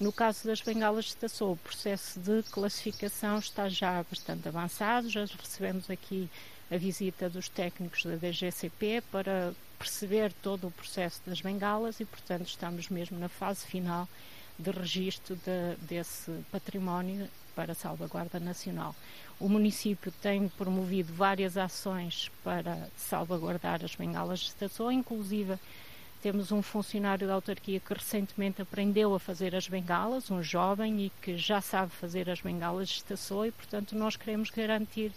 [0.00, 5.24] No caso das bengalas de Taçou, o processo de classificação está já bastante avançado, já
[5.24, 6.30] recebemos aqui
[6.70, 12.46] a visita dos técnicos da DGCP para perceber todo o processo das bengalas e, portanto,
[12.46, 14.08] estamos mesmo na fase final
[14.56, 18.94] de registro de, desse património para salvaguarda nacional.
[19.40, 25.58] O município tem promovido várias ações para salvaguardar as bengalas de estação, inclusive
[26.22, 31.12] temos um funcionário da autarquia que recentemente aprendeu a fazer as bengalas, um jovem e
[31.22, 35.12] que já sabe fazer as bengalas de estação e, portanto, nós queremos garantir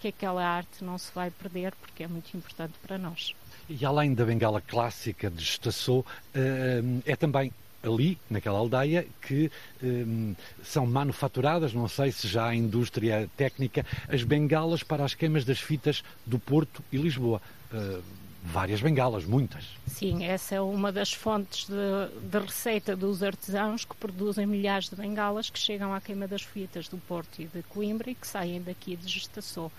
[0.00, 3.34] que aquela arte não se vai perder porque é muito importante para nós.
[3.68, 6.04] E além da bengala clássica de Estação,
[6.34, 9.50] eh, é também ali, naquela aldeia, que
[9.82, 15.44] eh, são manufaturadas, não sei se já a indústria técnica, as bengalas para as queimas
[15.44, 17.40] das fitas do Porto e Lisboa.
[17.72, 18.00] Eh,
[18.46, 19.64] várias bengalas, muitas.
[19.86, 24.96] Sim, essa é uma das fontes de, de, receita dos artesãos que produzem milhares de
[24.96, 28.62] bengalas que chegam à queima das fitas do Porto e de Coimbra e que saem
[28.62, 29.70] daqui de Gestação.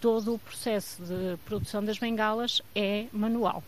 [0.00, 3.62] Todo o processo de produção das bengalas é manual.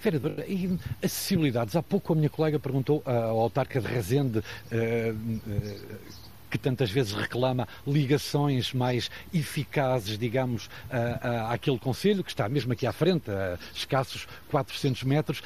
[0.00, 1.74] Vereadora, e acessibilidades?
[1.74, 6.19] Há pouco a minha colega perguntou ao autarca de Rezende uh, uh,
[6.50, 10.68] que tantas vezes reclama ligações mais eficazes, digamos,
[11.48, 15.42] àquele Conselho, que está mesmo aqui à frente, a escassos 400 metros.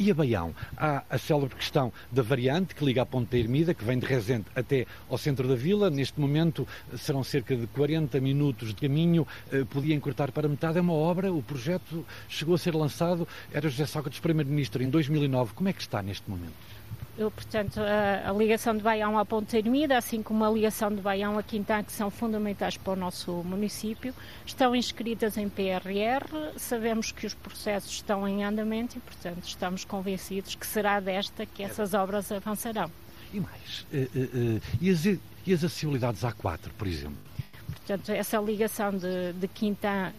[0.00, 0.54] E a Baião?
[0.78, 4.06] Há a célebre questão da variante que liga a Ponte da Ermida, que vem de
[4.06, 5.90] Rezende até ao centro da vila.
[5.90, 10.78] Neste momento serão cerca de 40 minutos de caminho, eh, podia encurtar para metade.
[10.78, 15.52] É uma obra, o projeto chegou a ser lançado, era José Sócrates Primeiro-Ministro em 2009.
[15.52, 16.79] Como é que está neste momento?
[17.18, 21.02] Eu, portanto, a, a, ligação de Baião à Ponte Ermida, assim como a ligação de
[21.02, 24.14] Baião a Quintã, que são fundamentais para o nosso município,
[24.46, 26.56] estão inscritas em PRR.
[26.56, 31.62] Sabemos que os processos estão em andamento e, portanto, estamos convencidos que será desta que
[31.62, 32.90] essas obras avançarão.
[33.32, 33.86] E mais?
[33.92, 35.18] Uh, uh, uh, e, as, e
[35.52, 37.18] as acessibilidades A4, por exemplo?
[37.66, 40.12] Portanto, essa ligação de, de Quintã,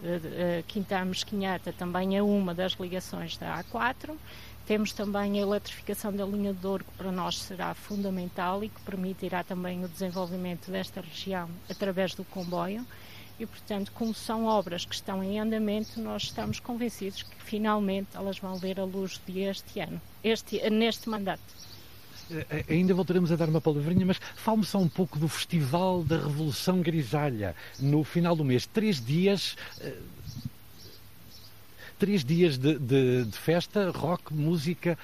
[0.67, 4.15] Quintã Mesquinhata também é uma das ligações da A4.
[4.71, 8.79] Temos também a eletrificação da linha de Douro, que para nós será fundamental e que
[8.83, 12.87] permitirá também o desenvolvimento desta região através do comboio.
[13.37, 18.39] E, portanto, como são obras que estão em andamento, nós estamos convencidos que finalmente elas
[18.39, 21.53] vão ver a luz de este ano, este, neste mandato.
[22.31, 26.01] Eh, eh, ainda voltaremos a dar uma palavrinha, mas fale-me só um pouco do Festival
[26.01, 28.65] da Revolução Grisalha, no final do mês.
[28.65, 29.57] Três dias.
[32.01, 34.97] Eh, três dias de, de, de festa, rock, música.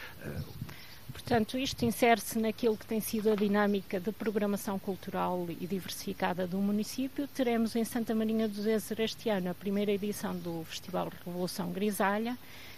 [1.12, 6.58] Portanto, isto insere-se naquilo que tem sido a dinâmica de programação cultural e diversificada do
[6.58, 7.28] município.
[7.28, 12.38] Teremos em Santa Marinha do Zezer este ano a primeira edição do Festival Revolução Grisalha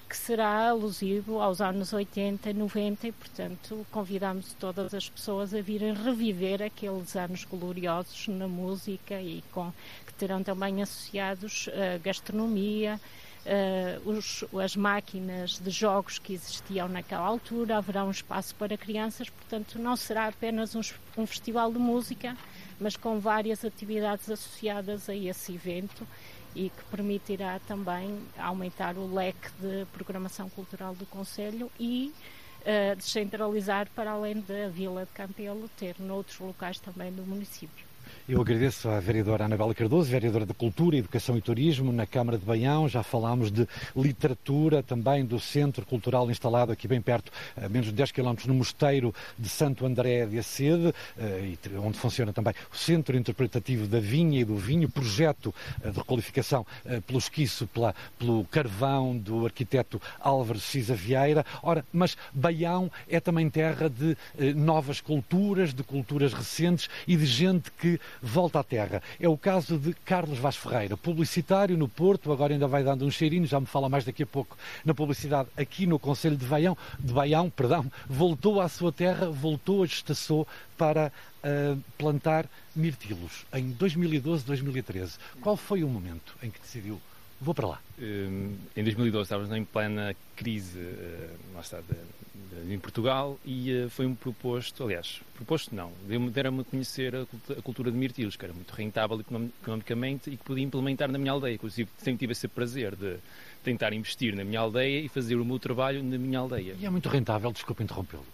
[0.10, 5.62] que será alusivo aos anos 80 e 90 e, portanto, convidamos todas as pessoas a
[5.62, 9.72] virem reviver aqueles anos gloriosos na música e com,
[10.08, 13.00] que terão também associados a gastronomia,
[13.46, 19.30] uh, os, as máquinas de jogos que existiam naquela altura, haverá um espaço para crianças,
[19.30, 20.82] portanto, não será apenas um,
[21.18, 22.36] um festival de música,
[22.80, 26.08] mas com várias atividades associadas a esse evento
[26.56, 32.14] e que permitirá também aumentar o leque de programação cultural do Conselho e
[32.62, 37.89] uh, descentralizar para além da Vila de Campelo, ter noutros locais também do município.
[38.30, 42.46] Eu agradeço à vereadora Anabela Cardoso, vereadora de Cultura, Educação e Turismo na Câmara de
[42.46, 42.88] Baião.
[42.88, 47.94] Já falámos de literatura, também do Centro Cultural instalado aqui bem perto, a menos de
[47.94, 53.18] 10 km, no Mosteiro de Santo André de Acede, eh, onde funciona também o Centro
[53.18, 55.52] Interpretativo da Vinha e do Vinho, projeto
[55.84, 61.44] eh, de requalificação eh, pelo esquiço, pela, pelo carvão do arquiteto Álvaro Cisa Vieira.
[61.64, 64.16] Ora, mas Baião é também terra de
[64.54, 69.02] novas culturas, de culturas recentes e de gente que volta à terra.
[69.20, 73.12] É o caso de Carlos Vaz Ferreira, publicitário no Porto, agora ainda vai dando um
[73.12, 76.78] cheirinho, já me fala mais daqui a pouco na publicidade aqui no Conselho de Baião,
[77.00, 81.12] de Baião, perdão, voltou à sua terra, voltou a estaçou para
[81.44, 85.18] uh, plantar mirtilos em 2012, 2013.
[85.42, 87.02] Qual foi o momento em que decidiu
[87.40, 87.82] vou para lá?
[88.00, 93.90] Hum, em 2012 estávamos em plena crise uh, lá está, de, em Portugal e uh,
[93.90, 95.92] foi-me proposto, aliás, proposto não,
[96.32, 97.26] deram-me a conhecer a,
[97.62, 99.20] cultura de mirtilos, que era muito rentável
[99.62, 101.56] economicamente e que podia implementar na minha aldeia.
[101.56, 103.18] Inclusive, sempre tive esse prazer de
[103.64, 106.76] tentar investir na minha aldeia e fazer o meu trabalho na minha aldeia.
[106.80, 108.26] E é muito rentável, desculpe interrompê-lo.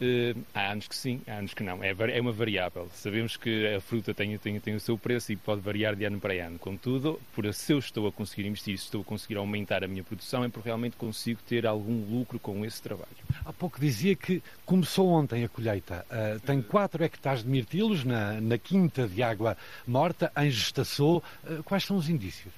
[0.00, 1.82] Uh, há anos que sim, há anos que não.
[1.82, 2.88] É, é uma variável.
[2.94, 6.20] Sabemos que a fruta tem, tem, tem o seu preço e pode variar de ano
[6.20, 6.58] para ano.
[6.58, 10.04] Contudo, por se eu estou a conseguir investir, se estou a conseguir aumentar a minha
[10.04, 13.08] produção, é porque realmente consigo ter algum lucro com esse trabalho.
[13.44, 16.06] Há pouco dizia que começou ontem a colheita.
[16.10, 19.56] Uh, tem 4 hectares de mirtilos na, na quinta de água
[19.86, 21.22] morta, em gestação.
[21.44, 22.52] Uh, quais são os indícios?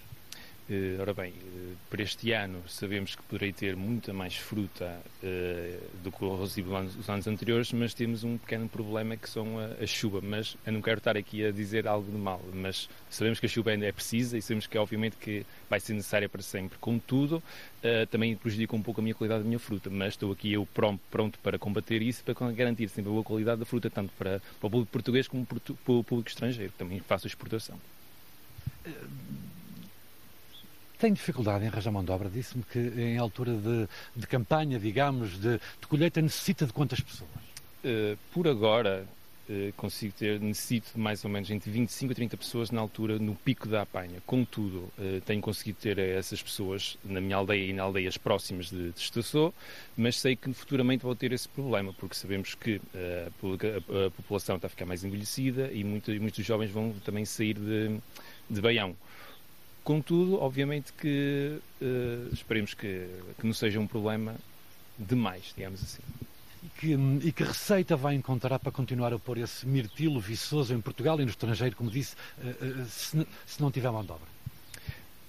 [0.70, 5.80] Uh, ora bem, uh, para este ano sabemos que poderei ter muita mais fruta uh,
[6.04, 10.20] do que os anos anteriores, mas temos um pequeno problema que são a, a, chuva.
[10.22, 13.48] Mas eu não quero estar aqui a dizer algo de mal, mas sabemos que a
[13.48, 16.78] chuva ainda é precisa e sabemos que obviamente que vai ser necessária para sempre.
[16.78, 17.42] Contudo,
[18.09, 21.00] também prejudica um pouco a minha qualidade da minha fruta, mas estou aqui eu pronto,
[21.11, 24.66] pronto para combater isso, para garantir sempre a boa qualidade da fruta, tanto para, para
[24.66, 27.76] o público português como para o público estrangeiro, que também faço exportação
[31.00, 32.28] tem dificuldade em arranjar mão de obra.
[32.28, 37.30] Disse-me que em altura de, de campanha, digamos, de, de, colheita, necessita de quantas pessoas?
[37.82, 39.06] Uh, por agora,
[39.48, 43.18] uh, consigo ter, necessito de mais ou menos entre 25 a 30 pessoas na altura,
[43.18, 44.20] no pico da apanha.
[44.26, 48.92] Contudo, uh, tenho conseguido ter essas pessoas na minha aldeia e em aldeias próximas de,
[48.92, 49.52] de
[49.96, 53.28] mas sei que futuramente vou ter esse problema, porque sabemos que a,
[54.06, 57.98] a, população está a ficar mais envelhecida e muito, muitos jovens vão também sair de,
[58.50, 58.94] de Baião.
[59.82, 64.34] Contudo, obviamente que uh, esperemos que, que não seja um problema
[64.98, 66.02] demais, digamos assim.
[66.62, 70.80] E que, e que, receita vai encontrar para continuar a pôr esse mirtilo viçoso em
[70.80, 74.28] Portugal e no estrangeiro, como disse, uh, uh, se, se, não tiver mão de obra?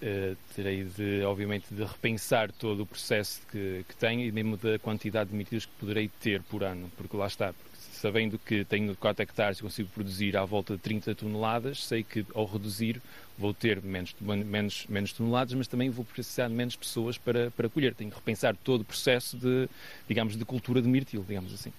[0.01, 4.77] Uh, terei de, obviamente, de repensar todo o processo que, que tenho e mesmo da
[4.79, 7.53] quantidade de mirtilos que poderei ter por ano, porque lá está,
[7.93, 12.25] sabendo que tenho 4 hectares e consigo produzir à volta de 30 toneladas, sei que
[12.33, 13.01] ao reduzir
[13.37, 17.67] vou ter menos, menos, menos toneladas, mas também vou precisar de menos pessoas para, para
[17.69, 17.95] colher.
[17.95, 19.67] Tenho que repensar todo o processo de,
[20.07, 21.73] digamos, de cultura de mirtilo, digamos assim.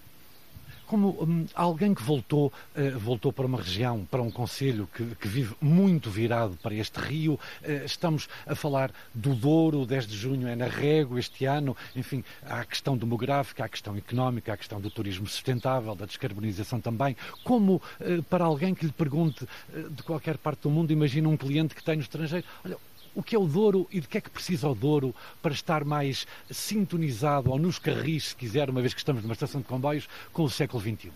[0.93, 5.27] Como hum, alguém que voltou, uh, voltou para uma região, para um conselho que, que,
[5.27, 10.47] vive muito virado para este rio, uh, estamos a falar do Douro, 10 de junho
[10.47, 14.55] é na Rego este ano, enfim, há a questão demográfica, há a questão económica, há
[14.55, 17.17] a questão do turismo sustentável, da descarbonização também.
[17.43, 19.49] Como uh, para alguém que lhe pergunte
[19.93, 22.77] de qualquer parte do mundo, imagina um cliente que tem no estrangeiro, olha,
[23.15, 25.85] o que é o Douro e de que é que precisa o Douro para estar
[25.85, 30.09] mais sintonizado ou nos carris, se quiser, uma vez que estamos numa estação de comboios,
[30.33, 31.13] com o século XXI?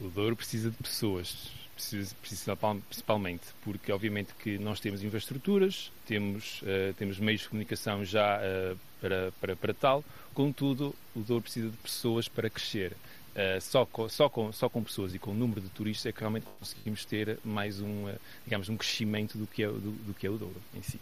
[0.00, 2.56] O Douro precisa de pessoas, precisa, precisa,
[2.88, 8.78] principalmente, porque obviamente que nós temos infraestruturas, temos, uh, temos meios de comunicação já uh,
[9.00, 10.04] para, para, para tal,
[10.34, 12.96] contudo, o Douro precisa de pessoas para crescer.
[13.32, 16.12] Uh, só, com, só, com, só com pessoas e com o número de turistas é
[16.12, 18.14] que realmente conseguimos ter mais um, uh,
[18.44, 21.00] digamos, um crescimento do que, é, do, do, que é o Douro em si.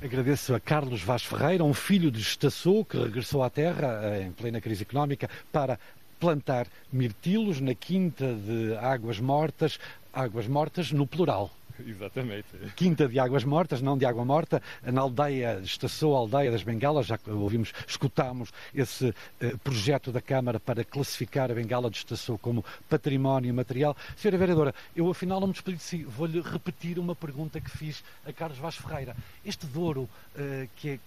[0.00, 4.30] Agradeço a Carlos Vaz Ferreira, um filho de Estaçou, que regressou à terra uh, em
[4.30, 5.76] plena crise económica para
[6.20, 9.80] plantar mirtilos na quinta de Águas Mortas,
[10.12, 11.50] Águas Mortas no plural.
[11.88, 12.46] Exatamente.
[12.76, 17.06] Quinta de Águas Mortas, não de Água Morta, na aldeia, estaçou a aldeia das Bengalas,
[17.06, 22.64] já ouvimos, escutámos esse uh, projeto da Câmara para classificar a Bengala de Estaçou como
[22.88, 23.96] património material.
[24.16, 28.02] Senhora Vereadora, eu afinal não me despedi de si, vou-lhe repetir uma pergunta que fiz
[28.26, 29.16] a Carlos Vaz Ferreira.
[29.44, 30.98] Este Douro, uh, que é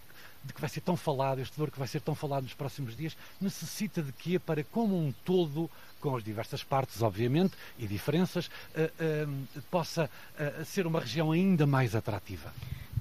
[0.46, 2.96] de que vai ser tão falado, este Douro que vai ser tão falado nos próximos
[2.96, 5.70] dias, necessita de quê para, como um todo,
[6.00, 11.66] com as diversas partes, obviamente, e diferenças, uh, uh, possa uh, ser uma região ainda
[11.66, 12.54] mais atrativa?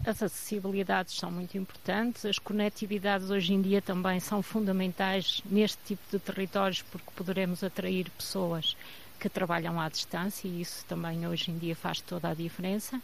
[0.07, 6.03] As acessibilidades são muito importantes, as conectividades hoje em dia também são fundamentais neste tipo
[6.11, 8.77] de territórios porque poderemos atrair pessoas
[9.19, 13.01] que trabalham à distância e isso também hoje em dia faz toda a diferença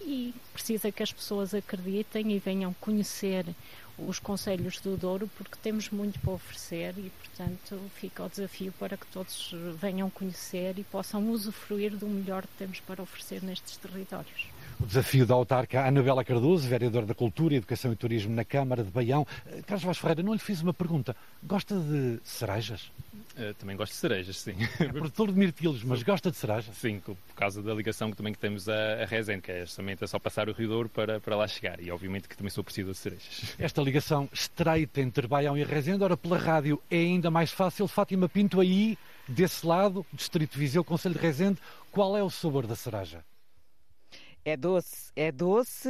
[0.00, 3.46] e precisa que as pessoas acreditem e venham conhecer
[3.98, 8.96] os Conselhos do Douro, porque temos muito para oferecer e, portanto, fica o desafio para
[8.96, 14.46] que todos venham conhecer e possam usufruir do melhor que temos para oferecer nestes territórios.
[14.82, 18.90] O desafio da autarca Anabela Cardoso, vereadora da Cultura, Educação e Turismo na Câmara de
[18.90, 19.26] Baião.
[19.46, 21.14] Eh, Carlos Vaz Ferreira, não lhe fiz uma pergunta.
[21.42, 22.90] Gosta de cerejas?
[23.36, 24.54] Uh, também gosto de cerejas, sim.
[24.80, 26.74] É produtor de mirtilos, mas gosta de cerejas?
[26.76, 30.02] Sim, por causa da ligação que também que temos a, a Rezende, que é justamente
[30.02, 31.78] é só passar o Rio Douro para, para lá chegar.
[31.80, 33.54] E obviamente que também sou preciso de cerejas.
[33.58, 37.86] Esta ligação estreita entre Baião e Rezende, ora pela rádio é ainda mais fácil.
[37.86, 38.96] Fátima Pinto aí,
[39.28, 41.58] desse lado, Distrito Viseu, Conselho de Rezende,
[41.92, 43.22] qual é o sabor da cereja?
[44.42, 45.86] É doce, é doce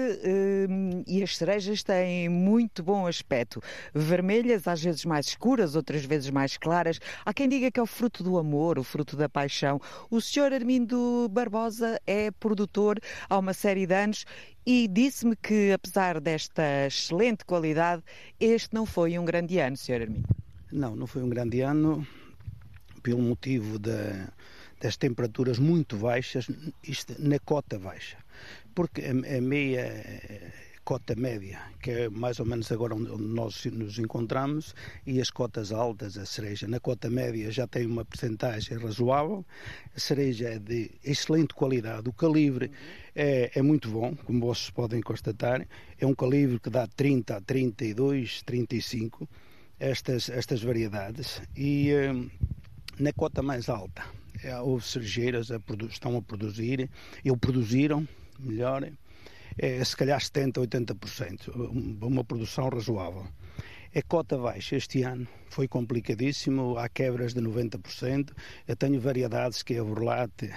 [0.68, 3.62] hum, e as cerejas têm muito bom aspecto.
[3.94, 6.98] Vermelhas, às vezes mais escuras, outras vezes mais claras.
[7.24, 9.80] Há quem diga que é o fruto do amor, o fruto da paixão.
[10.10, 12.98] O senhor Armindo Barbosa é produtor
[13.28, 14.24] há uma série de anos
[14.66, 18.02] e disse-me que, apesar desta excelente qualidade,
[18.40, 20.28] este não foi um grande ano, senhor Armindo.
[20.72, 22.04] Não, não foi um grande ano,
[23.00, 24.28] pelo motivo da,
[24.80, 26.50] das temperaturas muito baixas,
[26.82, 28.16] isto na cota baixa
[28.74, 30.52] porque a, meia eh,
[30.90, 34.74] cota média, que é mais ou menos agora onde nós nos encontramos,
[35.06, 36.66] e as cotas altas, a cereja.
[36.66, 39.44] Na cota média já tem uma percentagem razoável,
[39.94, 42.72] a cereja é de excelente qualidade, o calibre
[43.14, 45.64] é, é, muito bom, como vocês podem constatar,
[45.98, 49.28] é um calibre que dá 30 a 32, 35,
[49.78, 52.12] estas, estas variedades, e eh,
[52.98, 54.04] na cota mais alta,
[54.42, 56.90] é, houve cerejeiras a estão a produzir,
[57.28, 58.08] ou produziram,
[58.46, 58.90] melhor,
[59.58, 63.26] é, se calhar 70%, 80%, uma produção razoável.
[63.92, 68.30] É cota baixa este ano, foi complicadíssimo, há quebras de 90%.
[68.68, 70.52] Eu tenho variedades que é a Burlate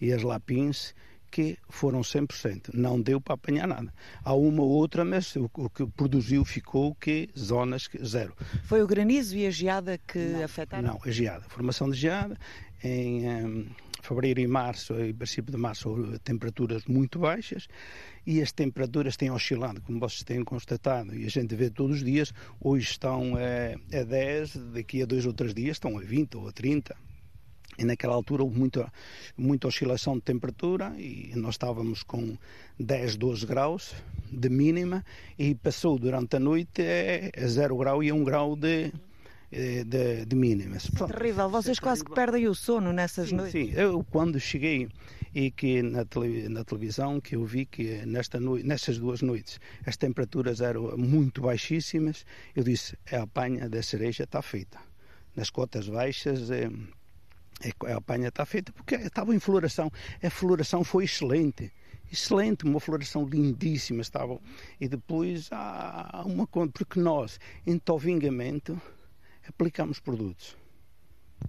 [0.00, 0.94] e as Lapins,
[1.30, 2.74] que foram 100%.
[2.74, 3.92] Não deu para apanhar nada.
[4.22, 8.34] Há uma ou outra, mas o, que produziu ficou que zonas que, zero.
[8.64, 10.88] Foi o granizo e a geada que não, afetaram?
[10.88, 11.44] Não, a geada.
[11.48, 12.38] Formação de geada
[12.84, 13.66] em
[14.02, 17.68] fevereiro e março, em princípio de março, temperaturas muito baixas
[18.26, 22.04] e as temperaturas têm oscilado, como vocês têm constatado, e a gente vê todos os
[22.04, 26.36] dias, hoje estão a, a 10, daqui a dois ou três dias estão a 20
[26.36, 26.94] ou a 30.
[27.78, 28.92] E naquela altura houve muita,
[29.36, 32.36] muita oscilação de temperatura e nós estávamos com
[32.78, 33.94] 10, 12 graus
[34.30, 35.02] de mínima
[35.38, 36.82] e passou durante a noite
[37.34, 38.92] a 0 grau e a 1 grau de, eh,
[39.52, 40.88] de, de mínimas.
[40.94, 43.52] É terrível, vocês quase que perdem o sono nessas sim, noites.
[43.52, 44.88] Sim, eu quando cheguei
[45.34, 49.60] e que na, tele, na televisão que eu vi que nesta noite, nestas duas noites
[49.86, 52.24] as temperaturas eram muito baixíssimas,
[52.56, 54.78] eu disse, a apanha da cereja está feita.
[55.36, 56.70] Nas cotas baixas é,
[57.86, 59.90] a apanha está feita porque estava em floração.
[60.22, 61.70] A floração foi excelente
[62.10, 64.38] excelente, uma floração lindíssima estava.
[64.78, 68.78] E depois há uma coisa, porque nós, em tovingamento,
[69.48, 70.56] aplicamos produtos.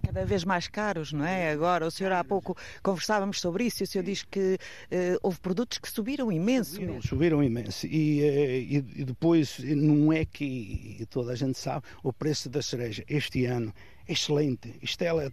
[0.01, 1.51] cada vez mais caros, não é?
[1.51, 5.39] Agora, o senhor há pouco conversávamos sobre isso e o senhor diz que uh, houve
[5.39, 6.71] produtos que subiram imenso.
[6.71, 7.85] Subiram, subiram imenso.
[7.87, 12.61] E, uh, e, e, depois, não é que toda a gente sabe, o preço da
[12.61, 13.73] cereja este ano
[14.07, 14.73] é excelente.
[14.81, 15.31] Isto é,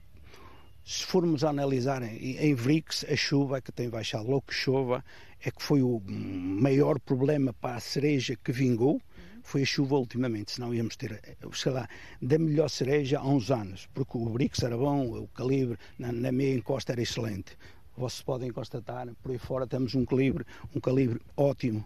[0.84, 5.04] se formos analisar em, em VRIX, a chuva que tem baixado, logo que chova,
[5.42, 9.00] é que foi o maior problema para a cereja que vingou
[9.42, 11.20] foi a chuva ultimamente, senão íamos ter,
[11.52, 11.88] sei lá,
[12.20, 16.32] da melhor cereja há uns anos, porque o Brix era bom, o calibre na, na
[16.32, 17.56] meia encosta era excelente.
[17.96, 21.84] Vocês podem constatar, por aí fora temos um calibre, um calibre ótimo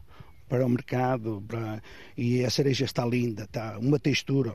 [0.48, 1.82] para o mercado, para...
[2.16, 4.55] e a cereja está linda, está uma textura.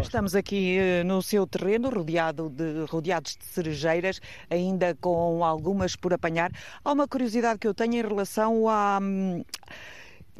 [0.00, 4.20] Estamos aqui eh, no seu terreno, rodeado de, rodeados de cerejeiras,
[4.50, 6.50] ainda com algumas por apanhar.
[6.84, 8.98] Há uma curiosidade que eu tenho em relação a.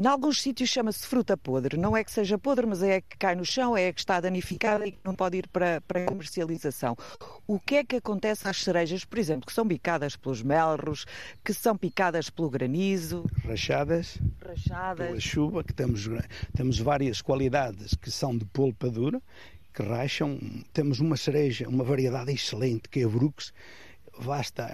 [0.01, 1.77] Em alguns sítios chama-se fruta podre.
[1.77, 4.87] Não é que seja podre, mas é que cai no chão, é que está danificada
[4.87, 6.97] e que não pode ir para, para comercialização.
[7.49, 11.05] O que é que acontece às cerejas, por exemplo, que são bicadas pelos melros,
[11.45, 13.25] que são picadas pelo granizo?
[13.45, 14.19] Rachadas.
[14.41, 15.09] Rachadas.
[15.09, 16.09] Pela chuva, que temos,
[16.55, 19.21] temos várias qualidades que são de polpa dura,
[19.75, 20.39] que racham.
[20.73, 23.53] Temos uma cereja, uma variedade excelente, que é a Brux,
[24.25, 24.67] basta,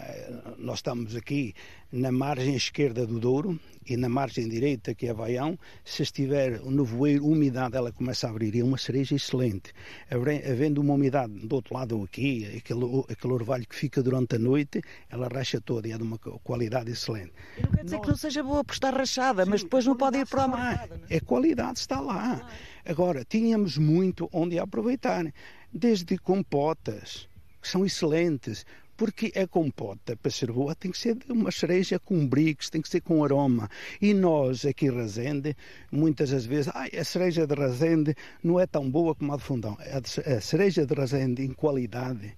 [0.59, 1.55] nós estamos aqui
[1.93, 6.71] na margem esquerda do Douro e na margem direita, que é Baião, se estiver o
[6.71, 8.55] nevoeiro, umidade, ela começa a abrir.
[8.55, 9.73] E é uma cereja excelente.
[10.11, 14.83] Havendo uma umidade do outro lado aqui, aquele, aquele orvalho que fica durante a noite,
[15.11, 17.33] ela racha toda e é de uma qualidade excelente.
[17.63, 18.05] Não quer dizer nós...
[18.05, 20.49] que não seja boa por estar rachada, Sim, mas depois não pode ir para o
[20.49, 21.01] mercado.
[21.09, 21.17] É?
[21.17, 22.49] A qualidade está lá.
[22.85, 25.33] Agora, tínhamos muito onde aproveitar.
[25.73, 27.29] Desde compotas,
[27.61, 28.65] que são excelentes,
[28.97, 32.81] porque a compota, para ser boa, tem que ser de uma cereja com bricks, tem
[32.81, 33.69] que ser com aroma.
[34.01, 35.57] E nós, aqui em Razende,
[35.91, 39.43] muitas das vezes, ah, a cereja de Razende não é tão boa como a de
[39.43, 39.77] Fundão.
[39.81, 42.37] A cereja de Razende, em qualidade,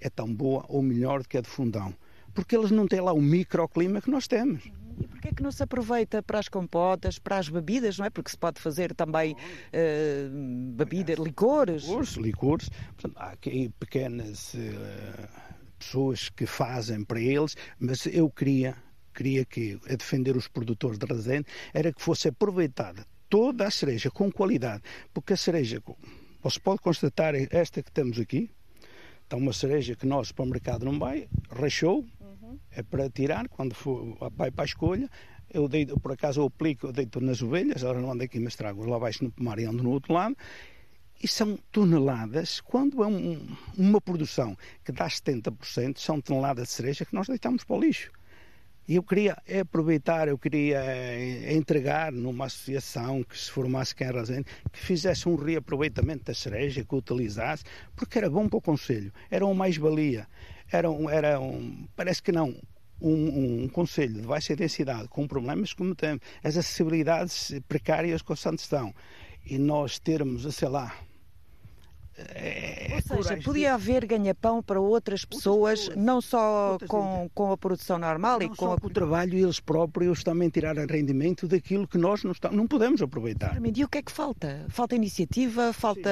[0.00, 1.94] é tão boa ou melhor do que a de Fundão.
[2.34, 4.70] Porque eles não têm lá o microclima que nós temos.
[4.98, 8.10] E porquê é que não se aproveita para as compotas, para as bebidas, não é?
[8.10, 11.84] Porque se pode fazer também uh, bebidas, licores.
[11.84, 12.68] Licores, licores.
[12.96, 14.54] Portanto, há aqui pequenas...
[14.54, 15.45] Uh,
[15.78, 18.76] pessoas que fazem para eles, mas eu queria,
[19.14, 24.10] queria que, a defender os produtores de Resende, era que fosse aproveitada toda a cereja
[24.10, 25.82] com qualidade, porque a cereja,
[26.42, 28.50] você pode constatar esta que temos aqui,
[29.24, 32.58] está uma cereja que nós para o mercado não vai, rachou, uhum.
[32.70, 35.10] é para tirar, quando for, vai para a escolha,
[35.52, 38.54] eu deito, por acaso eu aplico, eu deito nas ovelhas, agora não ando aqui, mas
[38.54, 40.36] trago lá abaixo no pomar e ando no outro lado,
[41.22, 43.40] e são toneladas, quando é um,
[43.76, 48.10] uma produção que dá 70%, são toneladas de cereja que nós deitamos para o lixo.
[48.88, 54.22] E eu queria aproveitar, eu queria eh, entregar numa associação que se formasse quem era
[54.24, 57.64] que fizesse um reaproveitamento da cereja, que utilizasse,
[57.96, 60.28] porque era bom para o Conselho, era uma mais-valia,
[60.70, 62.54] era, um, era um, parece que não,
[63.00, 68.36] um, um, conselho de baixa densidade com problemas como temos, as acessibilidades precárias que o
[68.36, 68.94] Santos estão,
[69.46, 70.92] e nós termos, sei lá,
[72.18, 77.58] é, Ou seja, podia haver ganha-pão para outras pessoas, pessoas não só com, com a
[77.58, 78.74] produção normal não e com a...
[78.74, 83.60] o trabalho eles próprios também tirarem rendimento daquilo que nós não, estamos, não podemos aproveitar.
[83.62, 84.64] E o que é que falta?
[84.70, 86.10] Falta iniciativa, falta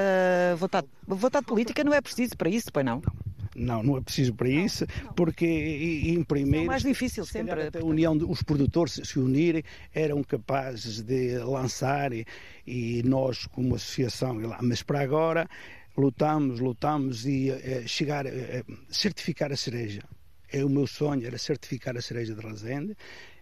[0.58, 3.00] vontade, vontade política, não é preciso para isso, pois não?
[3.00, 3.12] Não,
[3.54, 6.66] não é preciso para isso, porque em primeiro.
[6.66, 7.70] É mais difícil sempre.
[7.78, 12.26] A união dos produtores se unirem eram capazes de lançar e,
[12.66, 15.48] e nós, como associação, mas para agora
[15.96, 20.02] lutamos, lutamos e é, chegar a é, certificar a cereja.
[20.52, 22.96] É o meu sonho, era certificar a cereja de Razende.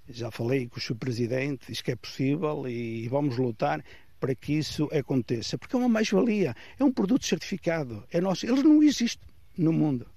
[0.08, 3.82] Já falei com o seu presidente, diz que é possível e vamos lutar
[4.18, 8.62] para que isso aconteça, porque é uma mais-valia, é um produto certificado, é nosso, eles
[8.62, 9.26] não existem
[9.57, 10.11] no mundo.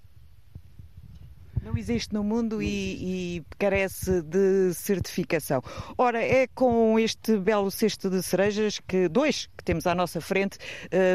[1.66, 5.64] Não existe no mundo e, e, carece de certificação.
[5.98, 10.60] Ora, é com este belo cesto de cerejas, que dois que temos à nossa frente,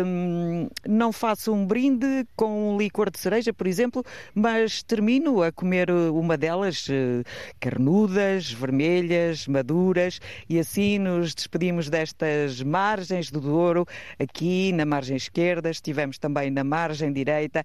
[0.04, 4.02] hum, não faço um brinde com um licor de cereja, por exemplo,
[4.34, 7.22] mas termino a comer uma delas, eh,
[7.60, 13.86] carnudas, vermelhas, maduras, e assim nos despedimos destas margens do Douro,
[14.18, 17.64] aqui na margem esquerda, estivemos também na margem direita.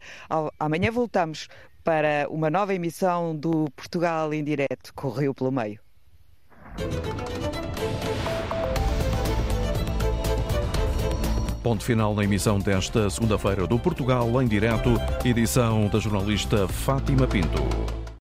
[0.60, 1.50] Amanhã voltamos
[1.86, 5.80] para uma nova emissão do Portugal em Direto Rio pelo Meio.
[11.62, 18.05] Ponto final na emissão desta segunda-feira do Portugal em Direto, edição da jornalista Fátima Pinto.